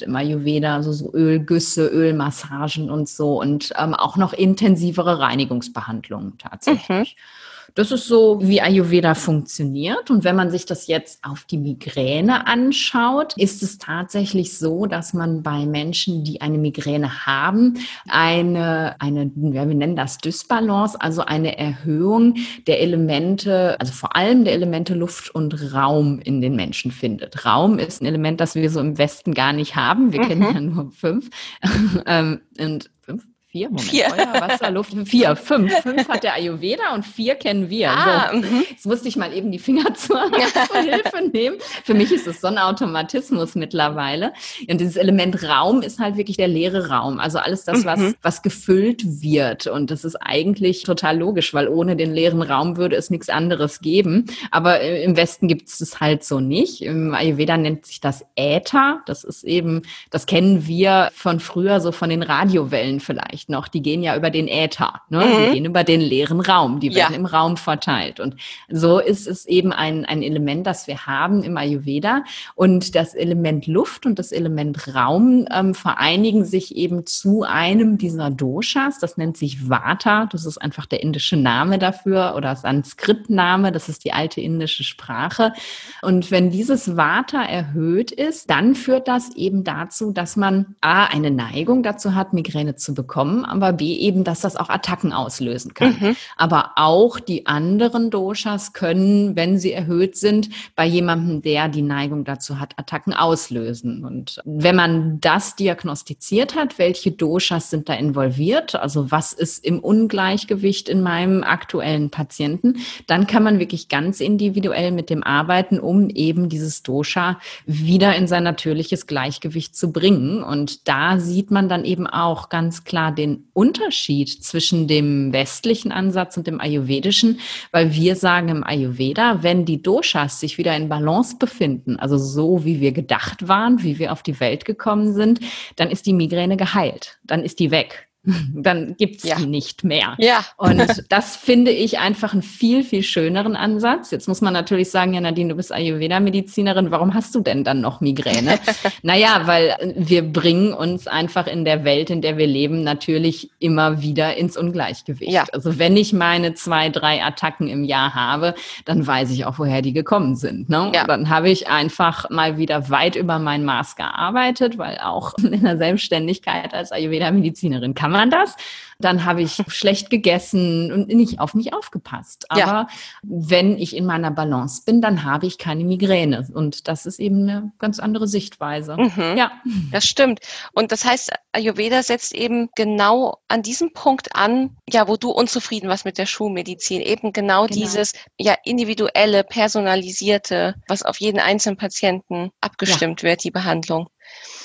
[0.02, 7.16] im Ayurveda, also so Ölgüsse, Ölmassagen und so und ähm, auch noch intensivere Reinigungsbehandlungen tatsächlich.
[7.16, 7.43] Mhm.
[7.76, 10.12] Das ist so, wie Ayurveda funktioniert.
[10.12, 15.14] Und wenn man sich das jetzt auf die Migräne anschaut, ist es tatsächlich so, dass
[15.14, 21.24] man bei Menschen, die eine Migräne haben, eine, eine, ja, wir nennen das Dysbalance, also
[21.24, 22.36] eine Erhöhung
[22.68, 27.46] der Elemente, also vor allem der Elemente Luft und Raum in den Menschen findet.
[27.46, 30.14] Raum ist ein Element, das wir so im Westen gar nicht haben.
[30.14, 30.28] Wir mhm.
[30.28, 31.30] kennen ja nur fünf.
[32.06, 33.26] Ähm, und fünf?
[33.54, 33.70] Vier?
[33.70, 33.88] Moment.
[33.88, 34.10] Vier.
[34.10, 34.94] Feuer, Wasser, Luft.
[35.06, 35.36] Vier.
[35.36, 35.72] Fünf.
[35.84, 37.92] Fünf hat der Ayurveda und vier kennen wir.
[37.92, 38.40] Ah, so.
[38.40, 38.66] Mhm.
[38.68, 40.24] Jetzt musste ich mal eben die Finger zur,
[40.72, 41.58] zur Hilfe nehmen.
[41.84, 44.34] Für mich ist es so ein Automatismus mittlerweile.
[44.68, 47.20] Und dieses Element Raum ist halt wirklich der leere Raum.
[47.20, 48.16] Also alles das, was, mhm.
[48.24, 49.68] was gefüllt wird.
[49.68, 53.82] Und das ist eigentlich total logisch, weil ohne den leeren Raum würde es nichts anderes
[53.82, 54.26] geben.
[54.50, 56.82] Aber im Westen gibt es das halt so nicht.
[56.82, 59.02] Im Ayurveda nennt sich das Äther.
[59.06, 63.68] Das ist eben, das kennen wir von früher so von den Radiowellen vielleicht vielleicht noch,
[63.68, 65.26] die gehen ja über den Äther, ne?
[65.26, 65.46] Mhm.
[65.46, 67.20] die gehen über den leeren Raum, die werden ja.
[67.20, 68.20] im Raum verteilt.
[68.20, 68.36] Und
[68.70, 72.24] so ist es eben ein, ein Element, das wir haben im Ayurveda.
[72.56, 78.30] Und das Element Luft und das Element Raum ähm, vereinigen sich eben zu einem dieser
[78.30, 79.00] Doshas.
[79.00, 80.28] Das nennt sich Vata.
[80.32, 83.72] Das ist einfach der indische Name dafür oder Sanskrit-Name.
[83.72, 85.54] Das ist die alte indische Sprache.
[86.02, 91.32] Und wenn dieses Vata erhöht ist, dann führt das eben dazu, dass man A, eine
[91.32, 95.74] Neigung dazu hat, Migräne zu bekommen bekommen, aber B eben, dass das auch Attacken auslösen
[95.74, 95.98] kann.
[96.00, 96.16] Mhm.
[96.38, 102.24] Aber auch die anderen Doshas können, wenn sie erhöht sind, bei jemandem, der die Neigung
[102.24, 104.06] dazu hat, Attacken auslösen.
[104.06, 109.80] Und wenn man das diagnostiziert hat, welche Doshas sind da involviert, also was ist im
[109.80, 116.10] Ungleichgewicht in meinem aktuellen Patienten, dann kann man wirklich ganz individuell mit dem arbeiten, um
[116.10, 120.44] eben dieses Dosha wieder in sein natürliches Gleichgewicht zu bringen.
[120.44, 126.36] Und da sieht man dann eben auch ganz klar den Unterschied zwischen dem westlichen Ansatz
[126.36, 127.40] und dem ayurvedischen,
[127.72, 132.66] weil wir sagen im Ayurveda, wenn die Doshas sich wieder in Balance befinden, also so
[132.66, 135.40] wie wir gedacht waren, wie wir auf die Welt gekommen sind,
[135.78, 138.10] dann ist die Migräne geheilt, dann ist die weg
[138.54, 139.36] dann gibt's ja.
[139.36, 140.16] die nicht mehr.
[140.18, 140.46] Ja.
[140.58, 144.12] Und das finde ich einfach einen viel, viel schöneren Ansatz.
[144.12, 147.82] Jetzt muss man natürlich sagen, ja Nadine, du bist Ayurveda-Medizinerin, warum hast du denn dann
[147.82, 148.60] noch Migräne?
[149.04, 154.02] naja, weil wir bringen uns einfach in der Welt, in der wir leben, natürlich immer
[154.02, 155.32] wieder ins Ungleichgewicht.
[155.32, 155.46] Ja.
[155.52, 158.56] Also wenn ich meine zwei, drei Attacken im Jahr habe,
[158.86, 160.70] dann weiß ich auch, woher die gekommen sind.
[160.70, 160.92] Ne?
[160.94, 161.06] Ja.
[161.06, 165.78] Dann habe ich einfach mal wieder weit über mein Maß gearbeitet, weil auch in der
[165.78, 168.56] Selbstständigkeit als Ayurveda-Medizinerin kann man das.
[169.00, 172.46] Dann habe ich schlecht gegessen und nicht auf mich aufgepasst.
[172.50, 172.88] Aber ja.
[173.24, 176.48] wenn ich in meiner Balance bin, dann habe ich keine Migräne.
[176.54, 178.96] Und das ist eben eine ganz andere Sichtweise.
[178.98, 179.38] Mhm.
[179.38, 179.52] Ja,
[179.92, 180.40] das stimmt.
[180.74, 185.90] Und das heißt, Ayurveda setzt eben genau an diesem Punkt an, ja, wo du unzufrieden
[185.90, 187.02] warst mit der Schulmedizin.
[187.02, 187.68] Eben genau, genau.
[187.68, 193.30] dieses ja individuelle, personalisierte, was auf jeden einzelnen Patienten abgestimmt ja.
[193.30, 194.08] wird, die Behandlung.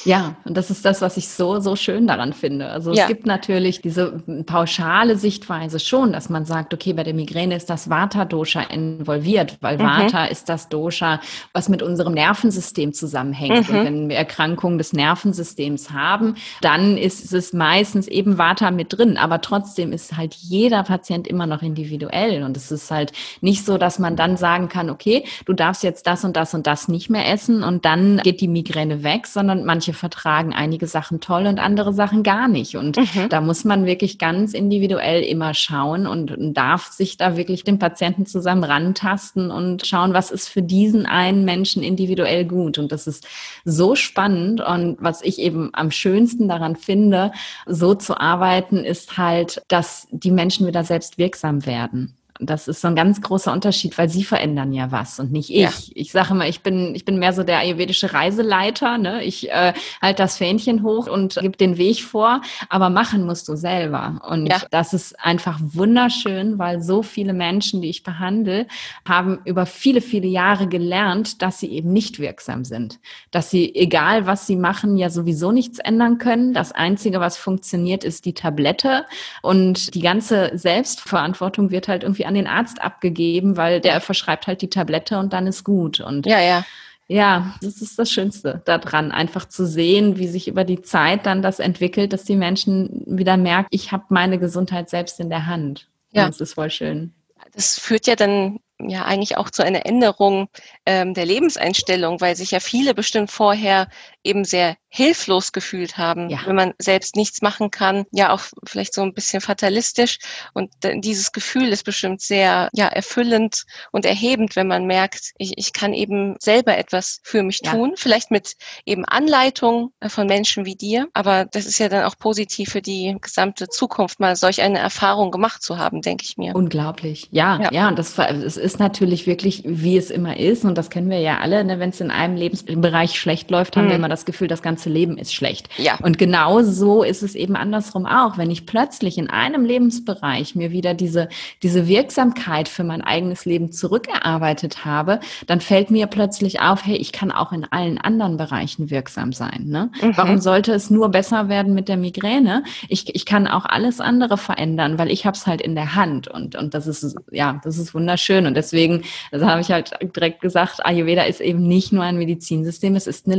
[0.08, 2.68] Ja, und das ist das, was ich so, so schön daran finde.
[2.68, 3.02] Also ja.
[3.02, 7.68] es gibt natürlich diese pauschale Sichtweise schon, dass man sagt, okay, bei der Migräne ist
[7.68, 9.82] das Vata-Dosha involviert, weil mhm.
[9.82, 11.20] Vata ist das Dosha,
[11.52, 13.68] was mit unserem Nervensystem zusammenhängt.
[13.68, 13.76] Mhm.
[13.78, 19.18] Und wenn wir Erkrankungen des Nervensystems haben, dann ist es meistens eben Vata mit drin.
[19.18, 22.44] Aber trotzdem ist halt jeder Patient immer noch individuell.
[22.44, 26.06] Und es ist halt nicht so, dass man dann sagen kann, okay, du darfst jetzt
[26.06, 29.64] das und das und das nicht mehr essen und dann geht die Migräne weg, sondern
[29.64, 32.76] manche manche vertragen einige Sachen toll und andere Sachen gar nicht.
[32.76, 33.28] Und mhm.
[33.28, 38.26] da muss man wirklich ganz individuell immer schauen und darf sich da wirklich den Patienten
[38.26, 42.78] zusammen rantasten und schauen, was ist für diesen einen Menschen individuell gut.
[42.78, 43.26] Und das ist
[43.64, 44.60] so spannend.
[44.60, 47.32] Und was ich eben am schönsten daran finde,
[47.66, 52.17] so zu arbeiten, ist halt, dass die Menschen wieder selbst wirksam werden.
[52.40, 55.56] Das ist so ein ganz großer Unterschied, weil sie verändern ja was und nicht ich.
[55.56, 55.72] Ja.
[55.94, 58.98] Ich sage immer, ich bin, ich bin mehr so der ayurvedische Reiseleiter.
[58.98, 59.24] Ne?
[59.24, 63.56] Ich äh, halte das Fähnchen hoch und gebe den Weg vor, aber machen musst du
[63.56, 64.20] selber.
[64.28, 64.60] Und ja.
[64.70, 68.66] das ist einfach wunderschön, weil so viele Menschen, die ich behandle,
[69.06, 73.00] haben über viele, viele Jahre gelernt, dass sie eben nicht wirksam sind.
[73.30, 76.54] Dass sie, egal was sie machen, ja sowieso nichts ändern können.
[76.54, 79.06] Das Einzige, was funktioniert, ist die Tablette.
[79.42, 84.62] Und die ganze Selbstverantwortung wird halt irgendwie an den Arzt abgegeben, weil der verschreibt halt
[84.62, 86.00] die Tablette und dann ist gut.
[86.00, 86.64] Und ja, ja.
[87.10, 91.40] Ja, das ist das Schönste daran, einfach zu sehen, wie sich über die Zeit dann
[91.40, 95.88] das entwickelt, dass die Menschen wieder merken, ich habe meine Gesundheit selbst in der Hand.
[96.12, 96.26] Ja.
[96.26, 97.14] Und das ist voll schön.
[97.54, 100.48] Das führt ja dann ja eigentlich auch zu einer Änderung
[100.84, 103.88] ähm, der Lebenseinstellung, weil sich ja viele bestimmt vorher
[104.24, 106.38] eben sehr hilflos gefühlt haben, ja.
[106.46, 110.18] wenn man selbst nichts machen kann, ja auch vielleicht so ein bisschen fatalistisch.
[110.54, 115.72] Und dieses Gefühl ist bestimmt sehr ja, erfüllend und erhebend, wenn man merkt, ich, ich
[115.72, 117.72] kann eben selber etwas für mich ja.
[117.72, 118.54] tun, vielleicht mit
[118.86, 121.08] eben Anleitung äh, von Menschen wie dir.
[121.12, 125.30] Aber das ist ja dann auch positiv für die gesamte Zukunft, mal solch eine Erfahrung
[125.30, 126.56] gemacht zu haben, denke ich mir.
[126.56, 127.28] Unglaublich.
[127.30, 130.88] Ja, ja, ja und das, es ist natürlich wirklich, wie es immer ist, und das
[130.88, 133.88] kennen wir ja alle, ne, wenn es in einem Lebensbereich schlecht läuft, haben mhm.
[133.90, 135.68] wir immer das Gefühl, das ganze Leben ist schlecht.
[135.76, 135.98] Ja.
[136.02, 138.38] Und genau so ist es eben andersrum auch.
[138.38, 141.28] Wenn ich plötzlich in einem Lebensbereich mir wieder diese,
[141.62, 147.12] diese Wirksamkeit für mein eigenes Leben zurückerarbeitet habe, dann fällt mir plötzlich auf, hey, ich
[147.12, 149.64] kann auch in allen anderen Bereichen wirksam sein.
[149.66, 149.90] Ne?
[150.00, 150.16] Mhm.
[150.16, 152.64] Warum sollte es nur besser werden mit der Migräne?
[152.88, 156.28] Ich, ich kann auch alles andere verändern, weil ich habe es halt in der Hand.
[156.28, 158.46] Und, und das ist, ja, das ist wunderschön.
[158.46, 162.96] Und deswegen, das habe ich halt direkt gesagt, Ayurveda ist eben nicht nur ein Medizinsystem,
[162.96, 163.36] es ist eine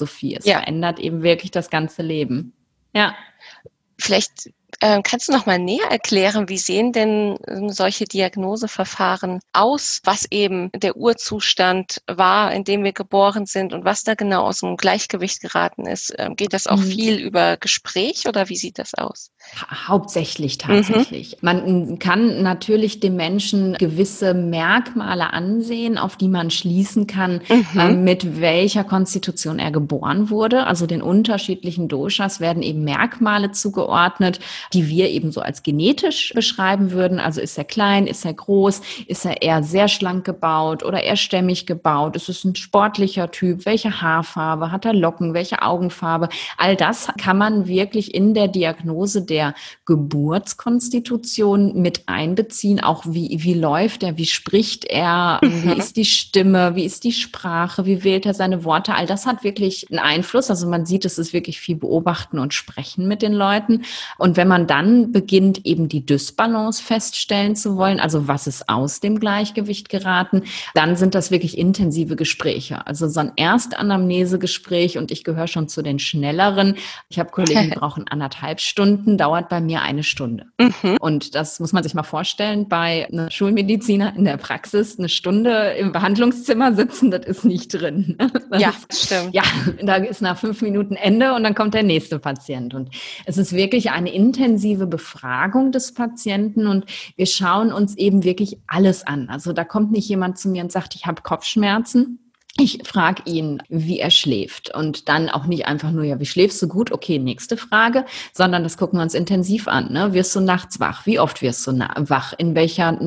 [0.00, 0.36] Lebensphilosogie.
[0.36, 0.58] Es ja.
[0.58, 2.52] verändert eben wirklich das ganze Leben.
[2.94, 3.14] Ja.
[3.98, 10.00] Vielleicht äh, kannst du noch mal näher erklären, wie sehen denn äh, solche Diagnoseverfahren aus,
[10.04, 14.60] was eben der Urzustand war, in dem wir geboren sind und was da genau aus
[14.60, 16.14] dem Gleichgewicht geraten ist?
[16.18, 16.86] Ähm, geht das auch mhm.
[16.86, 19.30] viel über Gespräch oder wie sieht das aus?
[19.86, 21.32] Hauptsächlich tatsächlich.
[21.32, 21.38] Mhm.
[21.40, 27.80] Man kann natürlich dem Menschen gewisse Merkmale ansehen, auf die man schließen kann, mhm.
[27.80, 30.66] äh, mit welcher Konstitution er geboren wurde.
[30.66, 34.40] Also den unterschiedlichen Doshas werden eben Merkmale zugeordnet,
[34.72, 37.18] die wir eben so als genetisch beschreiben würden.
[37.18, 41.16] Also ist er klein, ist er groß, ist er eher sehr schlank gebaut oder eher
[41.16, 42.16] stämmig gebaut?
[42.16, 43.66] Ist es ein sportlicher Typ?
[43.66, 44.72] Welche Haarfarbe?
[44.72, 45.34] Hat er Locken?
[45.34, 46.28] Welche Augenfarbe?
[46.56, 49.54] All das kann man wirklich in der Diagnose der
[49.84, 52.80] Geburtskonstitution mit einbeziehen?
[52.80, 54.16] Auch wie, wie läuft er?
[54.16, 55.40] Wie spricht er?
[55.42, 55.64] Mhm.
[55.64, 56.74] Wie ist die Stimme?
[56.74, 57.86] Wie ist die Sprache?
[57.86, 58.94] Wie wählt er seine Worte?
[58.94, 60.50] All das hat wirklich einen Einfluss.
[60.50, 63.84] Also man sieht, es ist wirklich viel beobachten und sprechen mit den Leuten.
[64.18, 69.00] Und wenn man dann beginnt, eben die Dysbalance feststellen zu wollen, also was ist aus
[69.00, 70.44] dem Gleichgewicht geraten,
[70.74, 72.86] dann sind das wirklich intensive Gespräche.
[72.86, 76.76] Also so ein Erstanamnesegespräch und ich gehöre schon zu den schnelleren.
[77.08, 80.46] Ich habe Kollegen, die brauchen anderthalb Stunden dauert bei mir eine Stunde.
[80.58, 80.96] Mhm.
[81.00, 85.74] Und das muss man sich mal vorstellen, bei einem Schulmediziner in der Praxis eine Stunde
[85.78, 88.16] im Behandlungszimmer sitzen, das ist nicht drin.
[88.48, 89.34] Das ja, stimmt.
[89.34, 89.42] Ja,
[89.82, 92.74] da ist nach fünf Minuten Ende und dann kommt der nächste Patient.
[92.74, 92.90] Und
[93.24, 94.45] es ist wirklich eine intensive
[94.86, 96.86] Befragung des Patienten und
[97.16, 99.28] wir schauen uns eben wirklich alles an.
[99.28, 102.18] Also da kommt nicht jemand zu mir und sagt, ich habe Kopfschmerzen
[102.58, 106.62] ich frage ihn, wie er schläft und dann auch nicht einfach nur, ja, wie schläfst
[106.62, 106.90] du gut?
[106.90, 109.92] Okay, nächste Frage, sondern das gucken wir uns intensiv an.
[109.92, 110.14] Ne?
[110.14, 111.04] Wirst du nachts wach?
[111.04, 112.32] Wie oft wirst du wach?
[112.38, 112.98] In welcher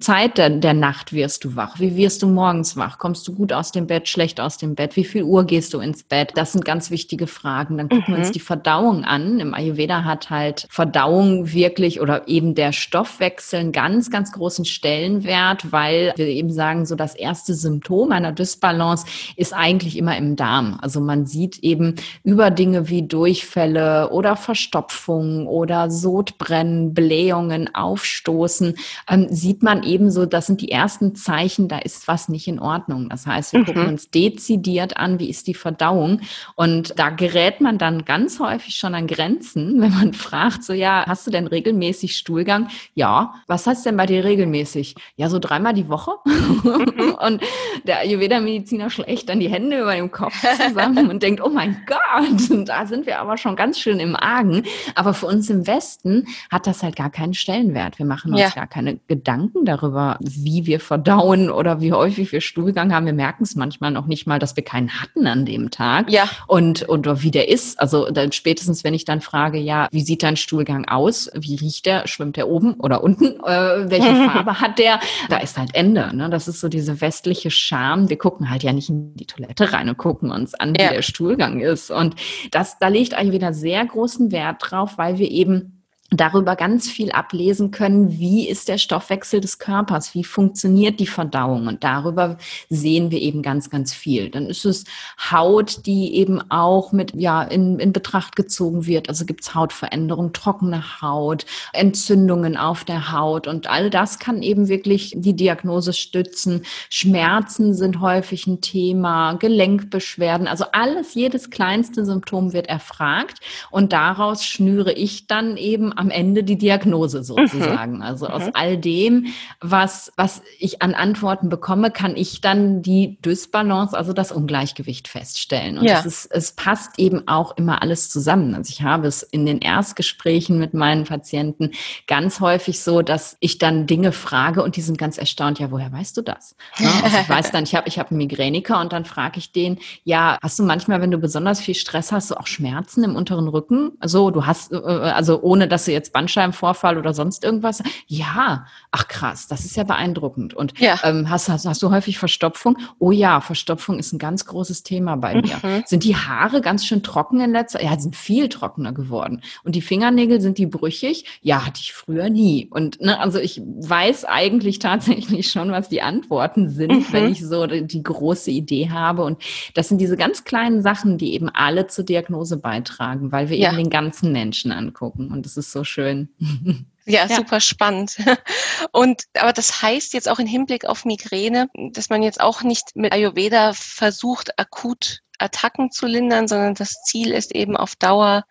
[0.00, 1.80] Zeit der, der, Nacht wirst du wach?
[1.80, 2.98] Wie wirst du morgens wach?
[2.98, 4.96] Kommst du gut aus dem Bett, schlecht aus dem Bett?
[4.96, 6.32] Wie viel Uhr gehst du ins Bett?
[6.34, 7.78] Das sind ganz wichtige Fragen.
[7.78, 8.12] Dann gucken mhm.
[8.12, 8.32] wir uns mhm.
[8.34, 9.40] die Verdauung an.
[9.40, 15.72] Im Ayurveda hat halt Verdauung wirklich oder eben der Stoffwechsel einen ganz, ganz großen Stellenwert,
[15.72, 20.36] weil wir eben sagen, so das erste Symptom einer Dysbalance Balance ist eigentlich immer im
[20.36, 20.78] Darm.
[20.80, 28.74] Also man sieht eben über Dinge wie Durchfälle oder Verstopfung oder Sodbrennen, Blähungen, Aufstoßen,
[29.08, 32.58] ähm, sieht man eben so, das sind die ersten Zeichen, da ist was nicht in
[32.58, 33.08] Ordnung.
[33.08, 33.64] Das heißt, wir mhm.
[33.66, 36.20] gucken uns dezidiert an, wie ist die Verdauung.
[36.56, 41.04] Und da gerät man dann ganz häufig schon an Grenzen, wenn man fragt, so ja,
[41.06, 42.68] hast du denn regelmäßig Stuhlgang?
[42.94, 43.34] Ja.
[43.46, 44.94] Was heißt denn bei dir regelmäßig?
[45.16, 46.12] Ja, so dreimal die Woche.
[46.60, 47.14] Mhm.
[47.14, 47.42] und
[47.84, 51.76] der Ayurveda-Mediziner Tina schlägt dann die Hände über dem Kopf zusammen und denkt, oh mein
[51.86, 54.62] Gott, da sind wir aber schon ganz schön im Argen.
[54.94, 57.98] Aber für uns im Westen hat das halt gar keinen Stellenwert.
[57.98, 58.48] Wir machen uns ja.
[58.48, 63.04] gar keine Gedanken darüber, wie wir verdauen oder wie häufig wir Stuhlgang haben.
[63.04, 66.10] Wir merken es manchmal noch nicht mal, dass wir keinen hatten an dem Tag.
[66.10, 66.24] Ja.
[66.46, 67.78] Und, und wie der ist.
[67.80, 71.30] Also dann spätestens, wenn ich dann frage, ja, wie sieht dein Stuhlgang aus?
[71.34, 72.08] Wie riecht der?
[72.08, 73.40] Schwimmt der oben oder unten?
[73.44, 75.00] Äh, welche Farbe hat der?
[75.28, 76.16] Da ist halt Ende.
[76.16, 76.30] Ne?
[76.30, 78.08] Das ist so diese westliche Scham.
[78.08, 80.90] Wir gucken halt ja ja nicht in die Toilette rein und gucken uns an, ja.
[80.90, 81.90] wie der Stuhlgang ist.
[81.90, 82.16] Und
[82.50, 85.79] das, da legt Ayurveda sehr großen Wert drauf, weil wir eben
[86.10, 91.68] darüber ganz viel ablesen können, wie ist der Stoffwechsel des Körpers, wie funktioniert die Verdauung
[91.68, 92.36] und darüber
[92.68, 94.28] sehen wir eben ganz, ganz viel.
[94.28, 94.84] Dann ist es
[95.30, 99.08] Haut, die eben auch mit, ja, in, in Betracht gezogen wird.
[99.08, 104.68] Also gibt es Hautveränderungen, trockene Haut, Entzündungen auf der Haut und all das kann eben
[104.68, 106.62] wirklich die Diagnose stützen.
[106.88, 113.38] Schmerzen sind häufig ein Thema, Gelenkbeschwerden, also alles, jedes kleinste Symptom wird erfragt
[113.70, 117.96] und daraus schnüre ich dann eben am Ende die Diagnose sozusagen.
[117.96, 118.02] Mhm.
[118.02, 118.52] Also aus mhm.
[118.54, 119.26] all dem,
[119.60, 125.76] was, was ich an Antworten bekomme, kann ich dann die Dysbalance, also das Ungleichgewicht feststellen.
[125.76, 125.98] Und ja.
[125.98, 128.54] es, ist, es passt eben auch immer alles zusammen.
[128.54, 131.72] Also ich habe es in den Erstgesprächen mit meinen Patienten
[132.06, 135.92] ganz häufig so, dass ich dann Dinge frage und die sind ganz erstaunt, ja, woher
[135.92, 136.56] weißt du das?
[136.78, 136.88] Ne?
[137.04, 139.78] also ich weiß dann, ich habe ich hab einen Migräniker und dann frage ich den,
[140.04, 143.48] ja, hast du manchmal, wenn du besonders viel Stress hast, so auch Schmerzen im unteren
[143.48, 143.92] Rücken?
[144.00, 147.82] Also du hast, äh, also ohne dass du jetzt Bandscheibenvorfall oder sonst irgendwas?
[148.06, 150.54] Ja, ach krass, das ist ja beeindruckend.
[150.54, 150.98] Und ja.
[151.02, 152.78] Ähm, hast, hast, hast du häufig Verstopfung?
[152.98, 155.58] Oh ja, Verstopfung ist ein ganz großes Thema bei mir.
[155.62, 155.82] Mhm.
[155.86, 157.90] Sind die Haare ganz schön trocken in letzter Zeit?
[157.90, 159.42] Ja, sind viel trockener geworden.
[159.64, 161.24] Und die Fingernägel, sind die brüchig?
[161.42, 162.68] Ja, hatte ich früher nie.
[162.70, 167.12] Und ne, also ich weiß eigentlich tatsächlich schon, was die Antworten sind, mhm.
[167.12, 169.24] wenn ich so die, die große Idee habe.
[169.24, 169.42] Und
[169.74, 173.70] das sind diese ganz kleinen Sachen, die eben alle zur Diagnose beitragen, weil wir ja.
[173.70, 175.30] eben den ganzen Menschen angucken.
[175.32, 176.28] Und das ist so so schön.
[177.06, 178.18] Ja, ja, super spannend.
[178.92, 182.94] Und aber das heißt jetzt auch im Hinblick auf Migräne, dass man jetzt auch nicht
[182.94, 188.44] mit Ayurveda versucht, akut Attacken zu lindern, sondern das Ziel ist eben auf Dauer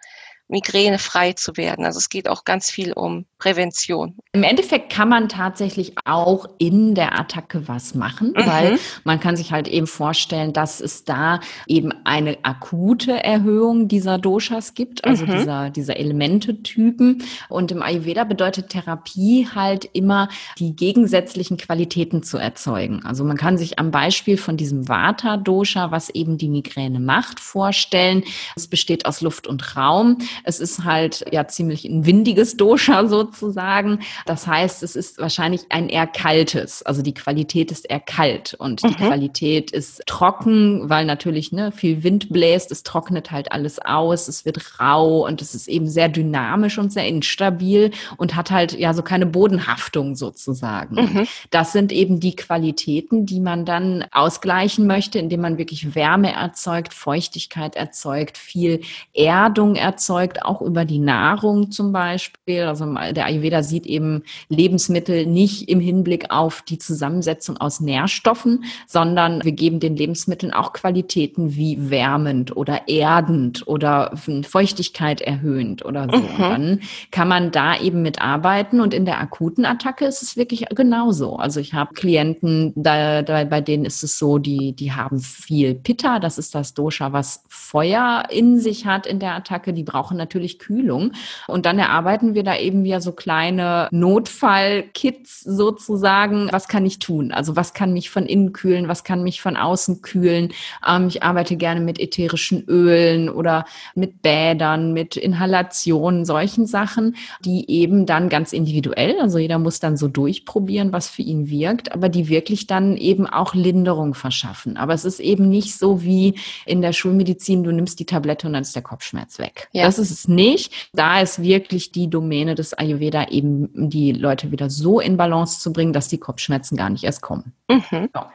[0.49, 1.85] migränefrei zu werden.
[1.85, 4.15] Also es geht auch ganz viel um Prävention.
[4.33, 8.45] Im Endeffekt kann man tatsächlich auch in der Attacke was machen, mhm.
[8.45, 14.17] weil man kann sich halt eben vorstellen, dass es da eben eine akute Erhöhung dieser
[14.17, 15.31] Doshas gibt, also mhm.
[15.31, 17.23] dieser, dieser Elementetypen.
[17.47, 23.05] Und im Ayurveda bedeutet Therapie halt immer, die gegensätzlichen Qualitäten zu erzeugen.
[23.05, 28.23] Also man kann sich am Beispiel von diesem Vata-Dosha, was eben die Migräne macht, vorstellen.
[28.55, 30.17] Es besteht aus Luft und Raum.
[30.43, 33.99] Es ist halt ja ziemlich ein windiges Dosha sozusagen.
[34.25, 36.83] Das heißt, es ist wahrscheinlich ein eher kaltes.
[36.83, 38.87] Also die Qualität ist eher kalt und mhm.
[38.89, 42.71] die Qualität ist trocken, weil natürlich ne, viel Wind bläst.
[42.71, 44.27] Es trocknet halt alles aus.
[44.27, 48.77] Es wird rau und es ist eben sehr dynamisch und sehr instabil und hat halt
[48.77, 50.95] ja so keine Bodenhaftung sozusagen.
[50.95, 51.27] Mhm.
[51.49, 56.93] Das sind eben die Qualitäten, die man dann ausgleichen möchte, indem man wirklich Wärme erzeugt,
[56.93, 58.81] Feuchtigkeit erzeugt, viel
[59.13, 62.63] Erdung erzeugt, auch über die Nahrung zum Beispiel.
[62.63, 69.43] Also der Ayurveda sieht eben Lebensmittel nicht im Hinblick auf die Zusammensetzung aus Nährstoffen, sondern
[69.43, 74.13] wir geben den Lebensmitteln auch Qualitäten wie wärmend oder erdend oder
[74.47, 76.17] Feuchtigkeit erhöhend oder so.
[76.17, 76.37] Mhm.
[76.37, 76.79] Dann
[77.11, 81.35] kann man da eben mitarbeiten und in der akuten Attacke ist es wirklich genauso.
[81.35, 85.75] Also ich habe Klienten, da, da, bei denen ist es so, die, die haben viel
[85.75, 90.17] Pitta, das ist das Dosha, was Feuer in sich hat in der Attacke, die brauchen
[90.19, 91.13] natürlich Kühlung.
[91.47, 96.49] Und dann erarbeiten wir da eben wieder so kleine Notfallkits sozusagen.
[96.51, 97.31] Was kann ich tun?
[97.31, 98.87] Also was kann mich von innen kühlen?
[98.87, 100.53] Was kann mich von außen kühlen?
[100.87, 103.65] Ähm, ich arbeite gerne mit ätherischen Ölen oder
[103.95, 109.97] mit Bädern, mit Inhalationen, solchen Sachen, die eben dann ganz individuell, also jeder muss dann
[109.97, 114.77] so durchprobieren, was für ihn wirkt, aber die wirklich dann eben auch Linderung verschaffen.
[114.77, 118.53] Aber es ist eben nicht so wie in der Schulmedizin, du nimmst die Tablette und
[118.53, 119.69] dann ist der Kopfschmerz weg.
[119.71, 119.83] Ja.
[119.85, 120.89] Das ist es nicht.
[120.93, 125.71] Da ist wirklich die Domäne des Ayurveda eben, die Leute wieder so in Balance zu
[125.71, 127.53] bringen, dass die Kopfschmerzen gar nicht erst kommen.
[127.69, 128.09] Mhm.
[128.15, 128.31] Ja.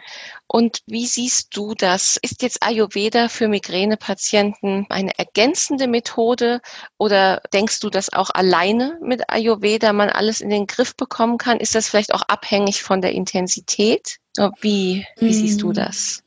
[0.47, 2.19] Und wie siehst du das?
[2.23, 6.61] Ist jetzt Ayurveda für Migränepatienten eine ergänzende Methode
[6.99, 11.59] oder denkst du, dass auch alleine mit Ayurveda man alles in den Griff bekommen kann?
[11.59, 14.19] Ist das vielleicht auch abhängig von der Intensität?
[14.61, 15.75] Wie, wie siehst du hm.
[15.75, 16.23] das?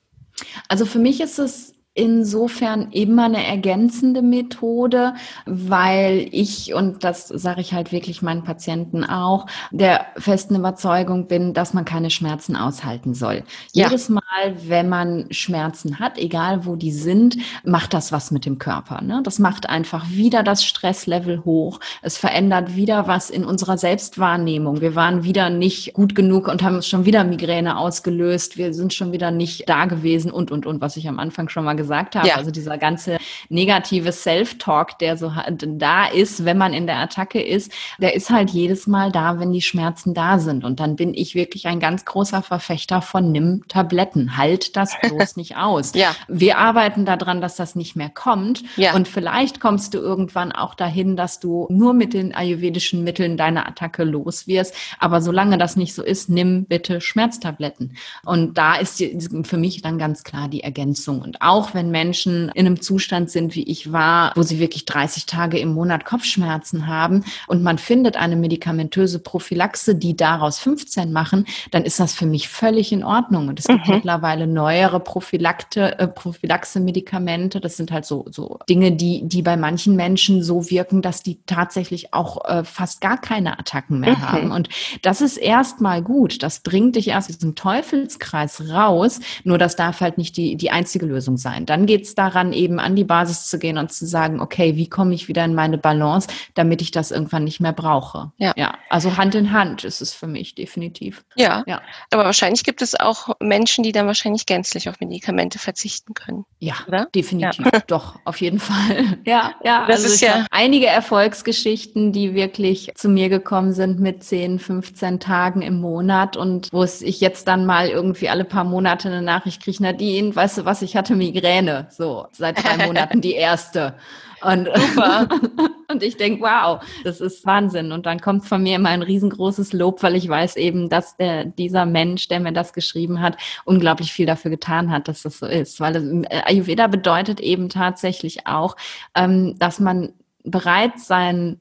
[0.68, 5.16] Also für mich ist es insofern immer eine ergänzende Methode,
[5.48, 11.56] weil ich, und das sage ich halt wirklich meinen Patienten auch, der festen Überzeugung bin,
[11.56, 13.44] dass man keine Schmerzen aushalten soll.
[13.74, 13.88] Ja.
[13.88, 14.22] Jedes Mal,
[14.68, 19.02] wenn man Schmerzen hat, egal wo die sind, macht das was mit dem Körper.
[19.02, 19.22] Ne?
[19.24, 21.80] Das macht einfach wieder das Stresslevel hoch.
[22.04, 24.82] Es verändert wieder was in unserer Selbstwahrnehmung.
[24.82, 28.58] Wir waren wieder nicht gut genug und haben schon wieder Migräne ausgelöst.
[28.58, 31.66] Wir sind schon wieder nicht da gewesen und, und, und, was ich am Anfang schon
[31.66, 32.28] mal gesagt gesagt habe.
[32.28, 32.36] Ja.
[32.36, 33.18] Also dieser ganze
[33.48, 38.50] negative Self-Talk, der so da ist, wenn man in der Attacke ist, der ist halt
[38.50, 40.66] jedes Mal da, wenn die Schmerzen da sind.
[40.66, 44.36] Und dann bin ich wirklich ein ganz großer Verfechter von nimm Tabletten.
[44.36, 45.94] Halt das bloß nicht aus.
[45.98, 46.16] Ja.
[46.28, 48.64] Wir arbeiten daran, dass das nicht mehr kommt.
[48.76, 48.94] Ja.
[48.94, 53.66] Und vielleicht kommst du irgendwann auch dahin, dass du nur mit den ayurvedischen Mitteln deine
[53.66, 54.76] Attacke los wirst.
[55.00, 57.98] Aber solange das nicht so ist, nimm bitte Schmerztabletten.
[58.26, 59.04] Und da ist
[59.44, 61.22] für mich dann ganz klar die Ergänzung.
[61.22, 65.28] Und auch wenn Menschen in einem Zustand sind, wie ich war, wo sie wirklich 30
[65.28, 71.46] Tage im Monat Kopfschmerzen haben und man findet eine medikamentöse Prophylaxe, die daraus 15 machen,
[71.72, 73.48] dann ist das für mich völlig in Ordnung.
[73.48, 73.96] Und es gibt mhm.
[73.96, 77.62] mittlerweile neuere Prophylakte, äh, Prophylaxe-Medikamente.
[77.62, 81.40] Das sind halt so, so Dinge, die, die bei manchen Menschen so wirken, dass die
[81.46, 84.22] tatsächlich auch äh, fast gar keine Attacken mehr mhm.
[84.22, 84.52] haben.
[84.52, 84.70] Und
[85.04, 86.42] das ist erstmal gut.
[86.42, 89.20] Das bringt dich erst aus diesem Teufelskreis raus.
[89.44, 92.80] Nur das darf halt nicht die, die einzige Lösung sein dann geht es daran, eben
[92.80, 95.78] an die Basis zu gehen und zu sagen, okay, wie komme ich wieder in meine
[95.78, 98.32] Balance, damit ich das irgendwann nicht mehr brauche.
[98.38, 98.54] Ja.
[98.56, 98.78] ja.
[98.90, 101.24] Also Hand in Hand ist es für mich definitiv.
[101.36, 101.64] Ja.
[101.68, 101.82] ja.
[102.12, 106.46] Aber wahrscheinlich gibt es auch Menschen, die dann wahrscheinlich gänzlich auf Medikamente verzichten können.
[106.60, 107.08] Ja, oder?
[107.14, 107.66] definitiv.
[107.66, 107.80] Ja.
[107.88, 109.18] Doch, auf jeden Fall.
[109.26, 109.86] Ja, ja.
[109.88, 115.20] Das also ist ja einige Erfolgsgeschichten, die wirklich zu mir gekommen sind mit 10, 15
[115.20, 119.22] Tagen im Monat und wo es ich jetzt dann mal irgendwie alle paar Monate eine
[119.22, 123.34] Nachricht kriege, Nadine, weißt du was, ich hatte Migräne Migräne, so seit drei Monaten die
[123.34, 123.96] erste.
[124.42, 124.70] Und,
[125.88, 127.92] und ich denke, wow, das ist Wahnsinn.
[127.92, 131.46] Und dann kommt von mir immer ein riesengroßes Lob, weil ich weiß eben, dass der,
[131.46, 135.48] dieser Mensch, der mir das geschrieben hat, unglaublich viel dafür getan hat, dass das so
[135.48, 135.80] ist.
[135.80, 138.76] Weil äh, Ayurveda bedeutet eben tatsächlich auch,
[139.16, 141.60] ähm, dass man bereit sein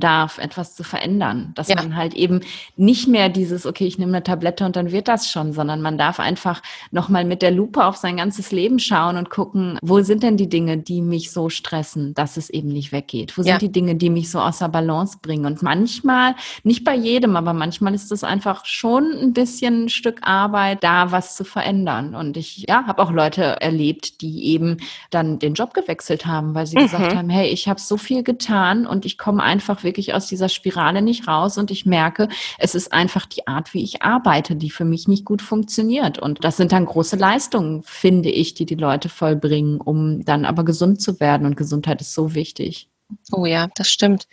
[0.00, 1.52] darf, etwas zu verändern.
[1.54, 1.76] Dass ja.
[1.76, 2.40] man halt eben
[2.76, 5.98] nicht mehr dieses, okay, ich nehme eine Tablette und dann wird das schon, sondern man
[5.98, 10.22] darf einfach nochmal mit der Lupe auf sein ganzes Leben schauen und gucken, wo sind
[10.22, 13.36] denn die Dinge, die mich so stressen, dass es eben nicht weggeht?
[13.36, 13.52] Wo ja.
[13.52, 15.46] sind die Dinge, die mich so außer Balance bringen?
[15.46, 20.20] Und manchmal, nicht bei jedem, aber manchmal ist es einfach schon ein bisschen ein Stück
[20.22, 22.14] Arbeit, da was zu verändern.
[22.14, 24.78] Und ich ja, habe auch Leute erlebt, die eben
[25.10, 26.82] dann den Job gewechselt haben, weil sie mhm.
[26.82, 30.50] gesagt haben, hey, ich habe so viel getan und ich komme einfach wirklich aus dieser
[30.50, 32.28] Spirale nicht raus und ich merke,
[32.58, 36.18] es ist einfach die Art, wie ich arbeite, die für mich nicht gut funktioniert.
[36.18, 40.64] Und das sind dann große Leistungen, finde ich, die die Leute vollbringen, um dann aber
[40.64, 41.46] gesund zu werden.
[41.46, 42.90] Und Gesundheit ist so wichtig.
[43.32, 44.28] Oh ja, das stimmt.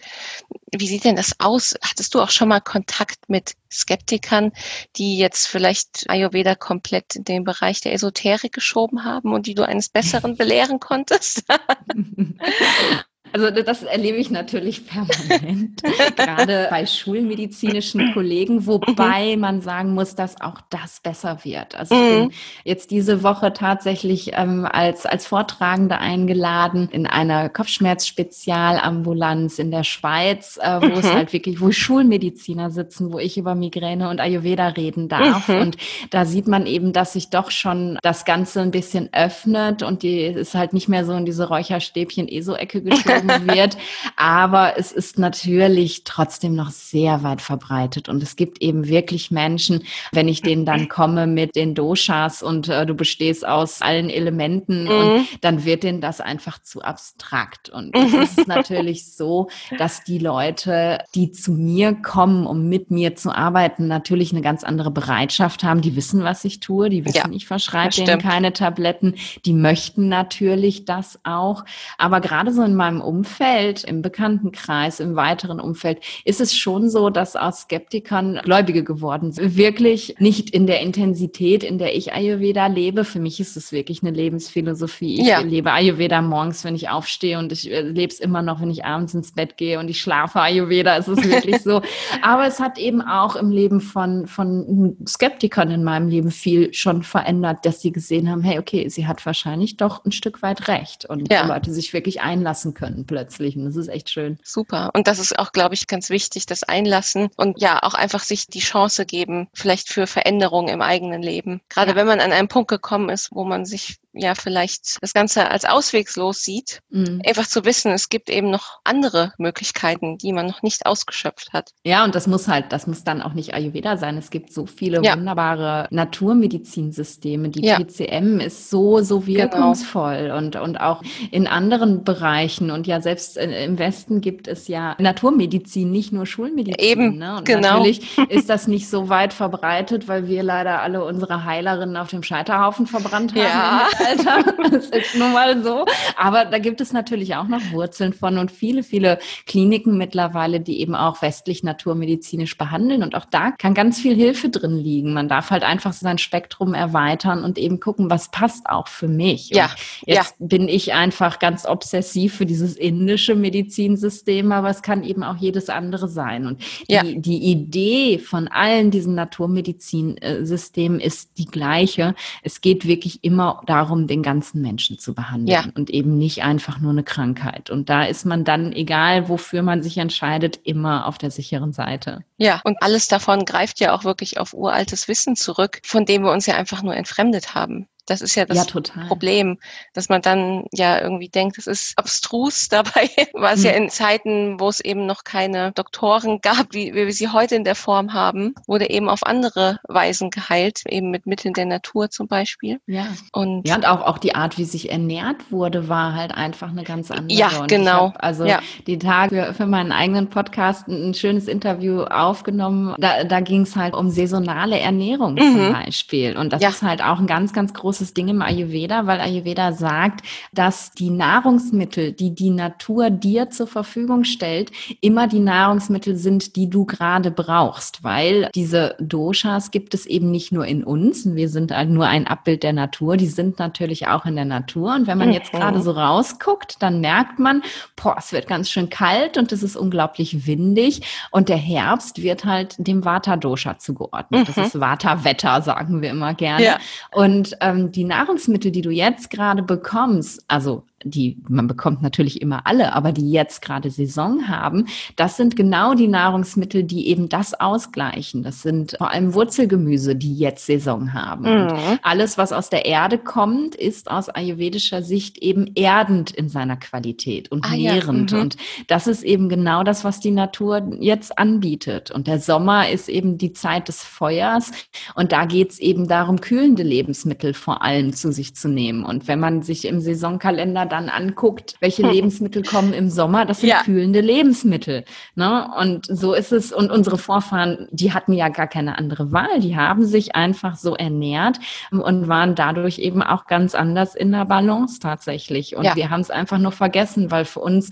[0.75, 1.75] Wie sieht denn das aus?
[1.81, 4.51] Hattest du auch schon mal Kontakt mit Skeptikern,
[4.97, 9.65] die jetzt vielleicht Ayurveda komplett in den Bereich der Esoterik geschoben haben und die du
[9.65, 11.45] eines Besseren belehren konntest?
[13.34, 15.84] Also das erlebe ich natürlich permanent,
[16.15, 19.41] gerade bei schulmedizinischen Kollegen, wobei mhm.
[19.41, 21.76] man sagen muss, dass auch das besser wird.
[21.76, 22.32] Also ich bin mhm.
[22.63, 30.57] jetzt diese Woche tatsächlich ähm, als, als Vortragende eingeladen in einer Kopfschmerzspezialambulanz in der Schweiz,
[30.61, 30.93] äh, wo mhm.
[30.93, 35.49] es halt wirklich, wo Schulmediziner sitzen, wo ich über Migräne und Ayurveda reden darf.
[35.49, 35.59] Mhm.
[35.59, 35.76] Und
[36.09, 40.21] da sieht man eben, dass sich doch schon das Ganze ein bisschen öffnet und die
[40.21, 43.78] ist halt nicht mehr so in diese Räucherstäbchen-ESO-Ecke geschoben wird.
[44.15, 48.09] Aber es ist natürlich trotzdem noch sehr weit verbreitet.
[48.09, 52.69] Und es gibt eben wirklich Menschen, wenn ich denen dann komme mit den Doshas und
[52.69, 54.89] äh, du bestehst aus allen Elementen mhm.
[54.89, 57.69] und dann wird denen das einfach zu abstrakt.
[57.69, 63.15] Und es ist natürlich so, dass die Leute, die zu mir kommen, um mit mir
[63.15, 65.82] zu arbeiten, natürlich eine ganz andere Bereitschaft haben.
[65.82, 66.89] Die wissen, was ich tue.
[66.89, 69.15] Die wissen, ja, ich verschreibe denen keine Tabletten.
[69.45, 71.65] Die möchten natürlich das auch.
[71.97, 77.09] Aber gerade so in meinem Umfeld, im Bekanntenkreis, im weiteren Umfeld, ist es schon so,
[77.09, 79.57] dass aus Skeptikern Gläubige geworden sind.
[79.57, 83.03] Wirklich nicht in der Intensität, in der ich Ayurveda lebe.
[83.03, 85.21] Für mich ist es wirklich eine Lebensphilosophie.
[85.21, 85.39] Ich ja.
[85.39, 88.85] lebe Ayurveda morgens, wenn ich aufstehe und ich äh, lebe es immer noch, wenn ich
[88.85, 90.97] abends ins Bett gehe und ich schlafe Ayurveda.
[90.97, 91.81] Es ist wirklich so.
[92.21, 97.03] Aber es hat eben auch im Leben von, von Skeptikern in meinem Leben viel schon
[97.03, 101.05] verändert, dass sie gesehen haben, hey, okay, sie hat wahrscheinlich doch ein Stück weit recht
[101.05, 101.45] und ja.
[101.45, 103.55] Leute sich wirklich einlassen können plötzlich.
[103.57, 104.39] Und das ist echt schön.
[104.43, 104.91] Super.
[104.93, 108.47] Und das ist auch, glaube ich, ganz wichtig, das Einlassen und ja, auch einfach sich
[108.47, 111.61] die Chance geben, vielleicht für Veränderungen im eigenen Leben.
[111.69, 111.95] Gerade ja.
[111.97, 115.66] wenn man an einen Punkt gekommen ist, wo man sich ja vielleicht das Ganze als
[115.66, 117.22] auswegslos sieht, mhm.
[117.26, 121.72] einfach zu wissen, es gibt eben noch andere Möglichkeiten, die man noch nicht ausgeschöpft hat.
[121.84, 124.18] Ja, und das muss halt, das muss dann auch nicht Ayurveda sein.
[124.18, 125.16] Es gibt so viele ja.
[125.16, 127.49] wunderbare Naturmedizinsysteme.
[127.49, 127.78] Die ja.
[127.80, 129.38] TCM ist so, so genau.
[129.39, 130.38] wirkungsvoll genau.
[130.38, 131.01] und, und auch
[131.32, 132.72] in anderen Bereichen.
[132.72, 136.80] Und ja, selbst im Westen gibt es ja Naturmedizin, nicht nur Schulmedizin.
[136.80, 137.38] Eben, ne?
[137.38, 137.78] Und genau.
[137.78, 142.24] natürlich ist das nicht so weit verbreitet, weil wir leider alle unsere Heilerinnen auf dem
[142.24, 143.41] Scheiterhaufen verbrannt haben.
[143.41, 143.88] Ja.
[144.05, 144.53] Alter.
[144.75, 145.85] Das ist nun mal so.
[146.17, 150.79] Aber da gibt es natürlich auch noch Wurzeln von und viele, viele Kliniken mittlerweile, die
[150.81, 153.03] eben auch westlich naturmedizinisch behandeln.
[153.03, 155.13] Und auch da kann ganz viel Hilfe drin liegen.
[155.13, 159.49] Man darf halt einfach sein Spektrum erweitern und eben gucken, was passt auch für mich.
[159.49, 159.65] Ja.
[159.65, 159.73] Und
[160.07, 160.45] jetzt ja.
[160.47, 165.69] bin ich einfach ganz obsessiv für dieses indische Medizinsystem, aber es kann eben auch jedes
[165.69, 166.47] andere sein.
[166.47, 167.03] Und die, ja.
[167.03, 172.15] die Idee von allen diesen Naturmedizinsystemen ist die gleiche.
[172.41, 175.65] Es geht wirklich immer darum, darum, den ganzen Menschen zu behandeln ja.
[175.75, 177.69] und eben nicht einfach nur eine Krankheit.
[177.69, 182.23] Und da ist man dann, egal wofür man sich entscheidet, immer auf der sicheren Seite.
[182.37, 186.31] Ja, und alles davon greift ja auch wirklich auf uraltes Wissen zurück, von dem wir
[186.31, 187.87] uns ja einfach nur entfremdet haben.
[188.05, 189.57] Das ist ja das ja, Problem,
[189.93, 192.69] dass man dann ja irgendwie denkt, es ist abstrus.
[192.69, 193.65] Dabei war es hm.
[193.65, 197.55] ja in Zeiten, wo es eben noch keine Doktoren gab, wie, wie wir sie heute
[197.55, 202.09] in der Form haben, wurde eben auf andere Weisen geheilt, eben mit Mitteln der Natur
[202.09, 202.79] zum Beispiel.
[202.85, 203.07] Ja.
[203.31, 206.83] Und, ja, und auch, auch die Art, wie sich ernährt wurde, war halt einfach eine
[206.83, 207.37] ganz andere.
[207.37, 208.13] Ja, und genau.
[208.19, 208.59] also ja.
[208.87, 212.95] die Tage für meinen eigenen Podcast ein, schönes Interview aufgenommen.
[212.97, 215.39] Da, da ging es halt um saisonale Ernährung mhm.
[215.39, 216.37] zum Beispiel.
[216.37, 216.69] Und das ja.
[216.69, 220.91] ist halt auch ein ganz, ganz großes großes Ding im Ayurveda, weil Ayurveda sagt, dass
[220.91, 226.85] die Nahrungsmittel, die die Natur dir zur Verfügung stellt, immer die Nahrungsmittel sind, die du
[226.85, 231.25] gerade brauchst, weil diese Doshas gibt es eben nicht nur in uns.
[231.25, 233.15] Wir sind halt nur ein Abbild der Natur.
[233.15, 234.93] Die sind natürlich auch in der Natur.
[234.95, 235.59] Und wenn man jetzt mhm.
[235.59, 237.61] gerade so rausguckt, dann merkt man,
[237.95, 241.01] boah, es wird ganz schön kalt und es ist unglaublich windig.
[241.31, 244.49] Und der Herbst wird halt dem Vata-Dosha zugeordnet.
[244.49, 244.63] Das mhm.
[244.63, 246.65] ist Vata-Wetter, sagen wir immer gerne.
[246.65, 246.77] Ja.
[247.11, 252.65] Und ähm, die Nahrungsmittel, die du jetzt gerade bekommst, also die man bekommt natürlich immer
[252.65, 254.85] alle, aber die jetzt gerade Saison haben,
[255.15, 258.43] das sind genau die Nahrungsmittel, die eben das ausgleichen.
[258.43, 261.43] Das sind vor allem Wurzelgemüse, die jetzt Saison haben.
[261.45, 261.99] Mhm.
[262.01, 267.51] alles, was aus der Erde kommt, ist aus ayurvedischer Sicht eben erdend in seiner Qualität
[267.51, 268.31] und ah, nährend.
[268.31, 268.37] Ja.
[268.37, 268.43] Mhm.
[268.43, 272.11] Und das ist eben genau das, was die Natur jetzt anbietet.
[272.11, 274.71] Und der Sommer ist eben die Zeit des Feuers.
[275.13, 279.03] Und da geht es eben darum, kühlende Lebensmittel vor allem zu sich zu nehmen.
[279.03, 282.11] Und wenn man sich im Saisonkalender dann anguckt, welche hm.
[282.11, 283.83] Lebensmittel kommen im Sommer, das sind ja.
[283.83, 285.03] kühlende Lebensmittel.
[285.35, 285.69] Ne?
[285.77, 286.71] Und so ist es.
[286.71, 289.59] Und unsere Vorfahren, die hatten ja gar keine andere Wahl.
[289.59, 291.59] Die haben sich einfach so ernährt
[291.91, 295.75] und waren dadurch eben auch ganz anders in der Balance tatsächlich.
[295.75, 295.95] Und ja.
[295.95, 297.89] wir haben es einfach nur vergessen, weil für uns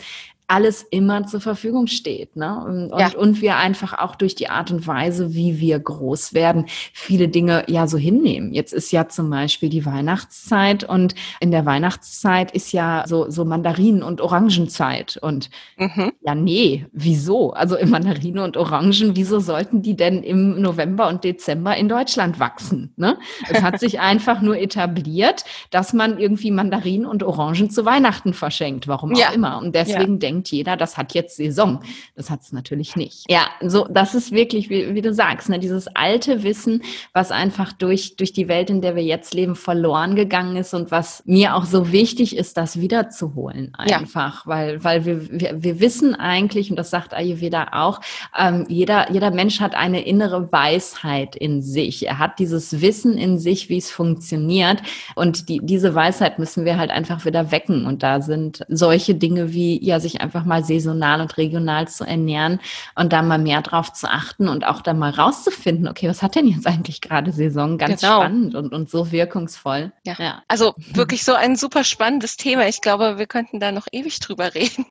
[0.47, 2.35] alles immer zur Verfügung steht.
[2.35, 2.63] Ne?
[2.65, 3.11] Und, ja.
[3.17, 7.63] und wir einfach auch durch die Art und Weise, wie wir groß werden, viele Dinge
[7.67, 8.53] ja so hinnehmen.
[8.53, 13.45] Jetzt ist ja zum Beispiel die Weihnachtszeit und in der Weihnachtszeit ist ja so, so
[13.45, 15.17] Mandarinen- und Orangenzeit.
[15.21, 16.11] Und mhm.
[16.21, 17.53] ja, nee, wieso?
[17.53, 22.93] Also Mandarinen und Orangen, wieso sollten die denn im November und Dezember in Deutschland wachsen?
[22.97, 23.17] Ne?
[23.49, 28.87] Es hat sich einfach nur etabliert, dass man irgendwie Mandarinen und Orangen zu Weihnachten verschenkt,
[28.87, 29.31] warum auch ja.
[29.31, 29.57] immer.
[29.59, 30.19] Und deswegen ja.
[30.19, 31.79] denke denkt jeder, das hat jetzt Saison.
[32.15, 33.25] Das hat es natürlich nicht.
[33.29, 37.71] Ja, so, das ist wirklich, wie, wie du sagst, ne, dieses alte Wissen, was einfach
[37.73, 41.55] durch, durch die Welt, in der wir jetzt leben, verloren gegangen ist und was mir
[41.55, 44.49] auch so wichtig ist, das wiederzuholen einfach, ja.
[44.49, 48.01] weil, weil wir, wir, wir wissen eigentlich, und das sagt Ayurveda auch,
[48.37, 52.07] ähm, jeder, jeder Mensch hat eine innere Weisheit in sich.
[52.07, 54.81] Er hat dieses Wissen in sich, wie es funktioniert.
[55.15, 57.85] Und die, diese Weisheit müssen wir halt einfach wieder wecken.
[57.85, 62.59] Und da sind solche Dinge wie, ja, sich einfach mal saisonal und regional zu ernähren
[62.95, 66.35] und da mal mehr drauf zu achten und auch da mal rauszufinden, okay, was hat
[66.35, 67.77] denn jetzt eigentlich gerade Saison?
[67.77, 68.21] Ganz genau.
[68.21, 69.91] spannend und, und so wirkungsvoll.
[70.05, 70.15] Ja.
[70.17, 70.43] ja.
[70.47, 72.67] Also wirklich so ein super spannendes Thema.
[72.67, 74.85] Ich glaube, wir könnten da noch ewig drüber reden.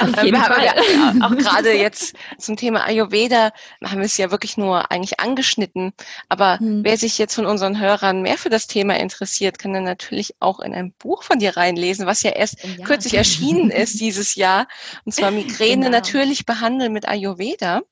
[0.00, 0.64] Auf jeden Fall.
[0.64, 3.50] Ja, auch gerade jetzt zum Thema Ayurveda
[3.84, 5.92] haben wir es ja wirklich nur eigentlich angeschnitten.
[6.28, 6.84] Aber hm.
[6.84, 10.60] wer sich jetzt von unseren Hörern mehr für das Thema interessiert, kann dann natürlich auch
[10.60, 12.84] in ein Buch von dir reinlesen, was ja erst ja.
[12.84, 14.68] kürzlich erschienen ist dieses Jahr.
[15.04, 15.96] Und zwar Migräne genau.
[15.96, 17.82] natürlich behandeln mit Ayurveda.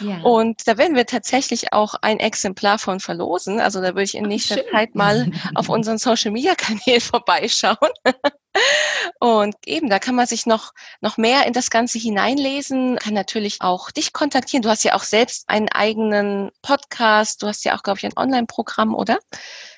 [0.00, 0.20] Ja.
[0.22, 3.60] Und da werden wir tatsächlich auch ein Exemplar von verlosen.
[3.60, 7.76] Also da würde ich in nächster Ach, Zeit mal auf unseren Social Media Kanälen vorbeischauen.
[9.20, 13.58] Und eben, da kann man sich noch, noch mehr in das Ganze hineinlesen, kann natürlich
[13.60, 14.62] auch dich kontaktieren.
[14.62, 17.42] Du hast ja auch selbst einen eigenen Podcast.
[17.42, 19.18] Du hast ja auch, glaube ich, ein Online-Programm, oder?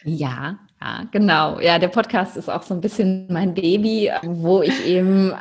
[0.04, 1.60] Ja, ja, genau.
[1.60, 5.34] Ja, der Podcast ist auch so ein bisschen mein Baby, wo ich eben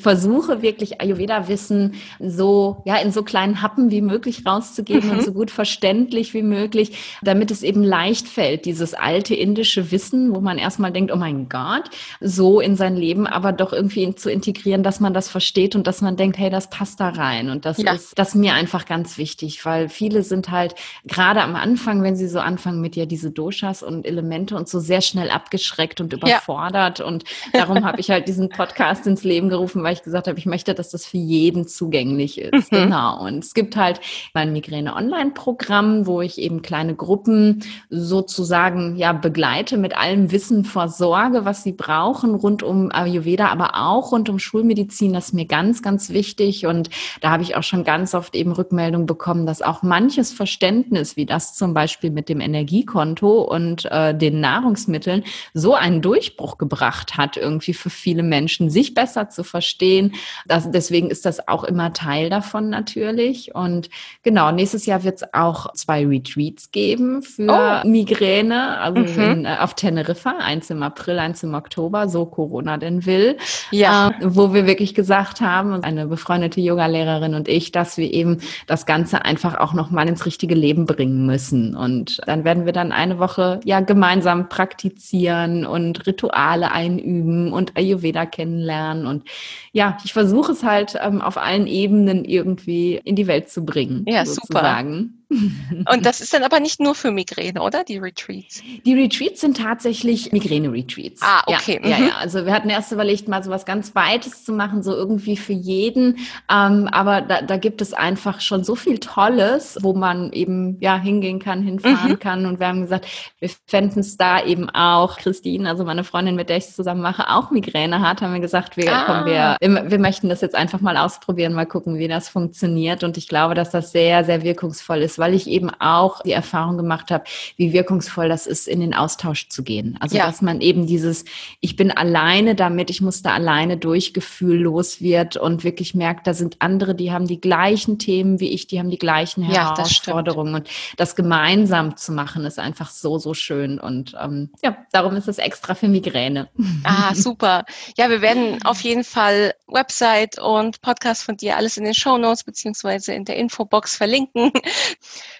[0.00, 5.18] versuche wirklich Ayurveda-Wissen so, ja, in so kleinen Happen wie möglich rauszugeben mhm.
[5.18, 10.34] und so gut verständlich wie möglich, damit es eben leicht fällt, dieses alte indische Wissen,
[10.34, 11.90] wo man erstmal denkt, oh mein Gott,
[12.20, 16.00] so in sein Leben, aber doch irgendwie zu integrieren, dass man das versteht und dass
[16.00, 17.50] man denkt, hey, das passt da rein.
[17.50, 17.92] Und das ja.
[17.92, 20.74] ist, das ist mir einfach ganz wichtig, weil viele sind halt
[21.06, 24.80] gerade am Anfang, wenn sie so anfangen mit ja diese Doshas und Elemente und so
[24.80, 26.98] sehr schnell abgeschreckt und überfordert.
[26.98, 27.04] Ja.
[27.04, 30.38] Und darum habe ich halt diesen Podcast ins Leben gerufen gerufen, weil ich gesagt habe,
[30.38, 32.72] ich möchte, dass das für jeden zugänglich ist.
[32.72, 32.76] Mhm.
[32.76, 33.24] Genau.
[33.26, 34.00] Und es gibt halt
[34.34, 41.64] mein Migräne-Online-Programm, wo ich eben kleine Gruppen sozusagen ja begleite, mit allem Wissen versorge, was
[41.64, 45.12] sie brauchen, rund um Ayurveda, aber auch rund um Schulmedizin.
[45.12, 46.66] Das ist mir ganz, ganz wichtig.
[46.66, 46.88] Und
[47.20, 51.26] da habe ich auch schon ganz oft eben Rückmeldung bekommen, dass auch manches Verständnis, wie
[51.26, 57.36] das zum Beispiel mit dem Energiekonto und äh, den Nahrungsmitteln, so einen Durchbruch gebracht hat,
[57.36, 60.14] irgendwie für viele Menschen, sich besser zu verstehen.
[60.46, 63.54] Das, deswegen ist das auch immer Teil davon natürlich.
[63.54, 63.90] Und
[64.22, 67.88] genau, nächstes Jahr wird es auch zwei Retreats geben für oh.
[67.88, 69.20] Migräne, also mhm.
[69.20, 73.36] in, äh, auf Teneriffa, eins im April, eins im Oktober, so Corona denn will.
[73.70, 74.10] Ja.
[74.10, 78.86] Äh, wo wir wirklich gesagt haben, eine befreundete Yogalehrerin und ich, dass wir eben das
[78.86, 81.76] Ganze einfach auch nochmal ins richtige Leben bringen müssen.
[81.76, 88.26] Und dann werden wir dann eine Woche ja gemeinsam praktizieren und Rituale einüben und Ayurveda
[88.26, 89.24] kennenlernen und
[89.72, 94.04] ja, ich versuche es halt ähm, auf allen Ebenen irgendwie in die Welt zu bringen.
[94.06, 95.00] Ja, sozusagen.
[95.00, 95.17] super.
[95.92, 97.84] Und das ist dann aber nicht nur für Migräne, oder?
[97.84, 98.62] Die Retreats?
[98.86, 101.20] Die Retreats sind tatsächlich Migräne-Retreats.
[101.22, 101.80] Ah, okay.
[101.82, 102.02] Ja, mhm.
[102.04, 104.92] ja, ja, Also wir hatten erst überlegt, mal so was ganz Weites zu machen, so
[104.92, 106.16] irgendwie für jeden.
[106.50, 110.98] Ähm, aber da, da gibt es einfach schon so viel Tolles, wo man eben ja
[110.98, 112.18] hingehen kann, hinfahren mhm.
[112.18, 112.46] kann.
[112.46, 113.06] Und wir haben gesagt,
[113.38, 115.18] wir fänden es da eben auch.
[115.18, 118.40] Christine, also meine Freundin, mit der ich es zusammen mache, auch Migräne hat, haben wir
[118.40, 119.04] gesagt, wir, ah.
[119.04, 123.04] kommen, wir, wir, wir möchten das jetzt einfach mal ausprobieren, mal gucken, wie das funktioniert.
[123.04, 126.32] Und ich glaube, dass das sehr, sehr wirkungsvoll ist ist, weil ich eben auch die
[126.32, 127.24] Erfahrung gemacht habe,
[127.56, 129.96] wie wirkungsvoll das ist, in den Austausch zu gehen.
[130.00, 130.26] Also ja.
[130.26, 131.24] dass man eben dieses,
[131.60, 136.34] ich bin alleine damit, ich muss da alleine durchgefühl los wird und wirklich merkt, da
[136.34, 140.52] sind andere, die haben die gleichen Themen wie ich, die haben die gleichen Herausforderungen.
[140.52, 143.78] Ja, und das gemeinsam zu machen, ist einfach so, so schön.
[143.78, 146.48] Und ähm, ja, darum ist es extra für Migräne.
[146.84, 147.64] Ah, super.
[147.96, 152.18] Ja, wir werden auf jeden Fall Website und Podcast von dir alles in den Show
[152.18, 154.52] Notes beziehungsweise in der Infobox verlinken.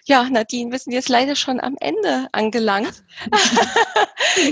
[0.05, 3.05] Ja, Nadine, wir sind jetzt leider schon am Ende angelangt.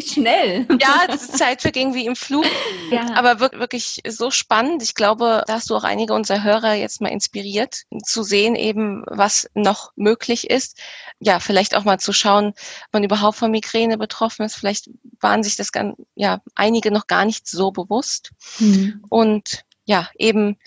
[0.06, 0.66] Schnell.
[0.80, 2.44] Ja, die Zeit verging wie im Flug.
[2.90, 3.14] Ja.
[3.14, 4.82] Aber wirklich so spannend.
[4.82, 9.04] Ich glaube, da hast du auch einige unserer Hörer jetzt mal inspiriert, zu sehen eben,
[9.06, 10.78] was noch möglich ist.
[11.18, 14.56] Ja, vielleicht auch mal zu schauen, ob man überhaupt von Migräne betroffen ist.
[14.56, 14.90] Vielleicht
[15.20, 15.70] waren sich das
[16.14, 18.32] ja, einige noch gar nicht so bewusst.
[18.58, 19.02] Mhm.
[19.08, 20.58] Und ja, eben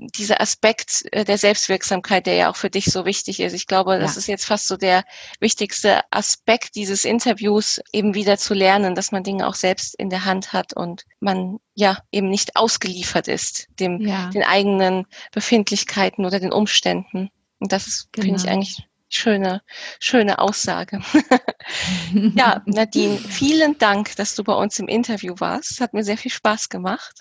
[0.00, 3.52] dieser Aspekt äh, der Selbstwirksamkeit, der ja auch für dich so wichtig ist.
[3.52, 4.18] Ich glaube, das ja.
[4.18, 5.04] ist jetzt fast so der
[5.40, 10.24] wichtigste Aspekt dieses Interviews, eben wieder zu lernen, dass man Dinge auch selbst in der
[10.24, 14.28] Hand hat und man ja eben nicht ausgeliefert ist dem ja.
[14.30, 17.30] den eigenen Befindlichkeiten oder den Umständen.
[17.58, 18.26] Und das ist, genau.
[18.26, 19.62] finde ich eigentlich schöne,
[19.98, 21.00] schöne Aussage.
[22.34, 25.80] ja, Nadine, vielen Dank, dass du bei uns im Interview warst.
[25.80, 27.18] Hat mir sehr viel Spaß gemacht.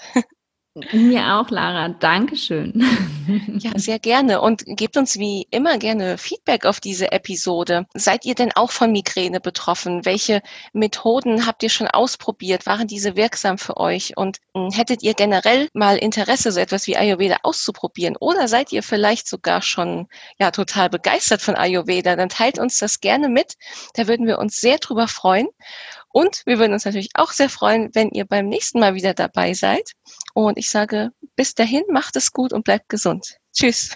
[0.91, 1.89] Mir auch, Lara.
[1.89, 2.83] Dankeschön.
[3.59, 4.41] Ja, sehr gerne.
[4.41, 7.85] Und gebt uns wie immer gerne Feedback auf diese Episode.
[7.93, 10.03] Seid ihr denn auch von Migräne betroffen?
[10.03, 10.41] Welche
[10.73, 12.65] Methoden habt ihr schon ausprobiert?
[12.65, 14.17] Waren diese wirksam für euch?
[14.17, 18.15] Und hm, hättet ihr generell mal Interesse, so etwas wie Ayurveda auszuprobieren?
[18.19, 20.07] Oder seid ihr vielleicht sogar schon
[20.39, 22.15] ja total begeistert von Ayurveda?
[22.15, 23.57] Dann teilt uns das gerne mit.
[23.93, 25.47] Da würden wir uns sehr drüber freuen.
[26.11, 29.53] Und wir würden uns natürlich auch sehr freuen, wenn ihr beim nächsten Mal wieder dabei
[29.53, 29.91] seid.
[30.33, 33.37] Und ich sage bis dahin, macht es gut und bleibt gesund.
[33.53, 33.95] Tschüss.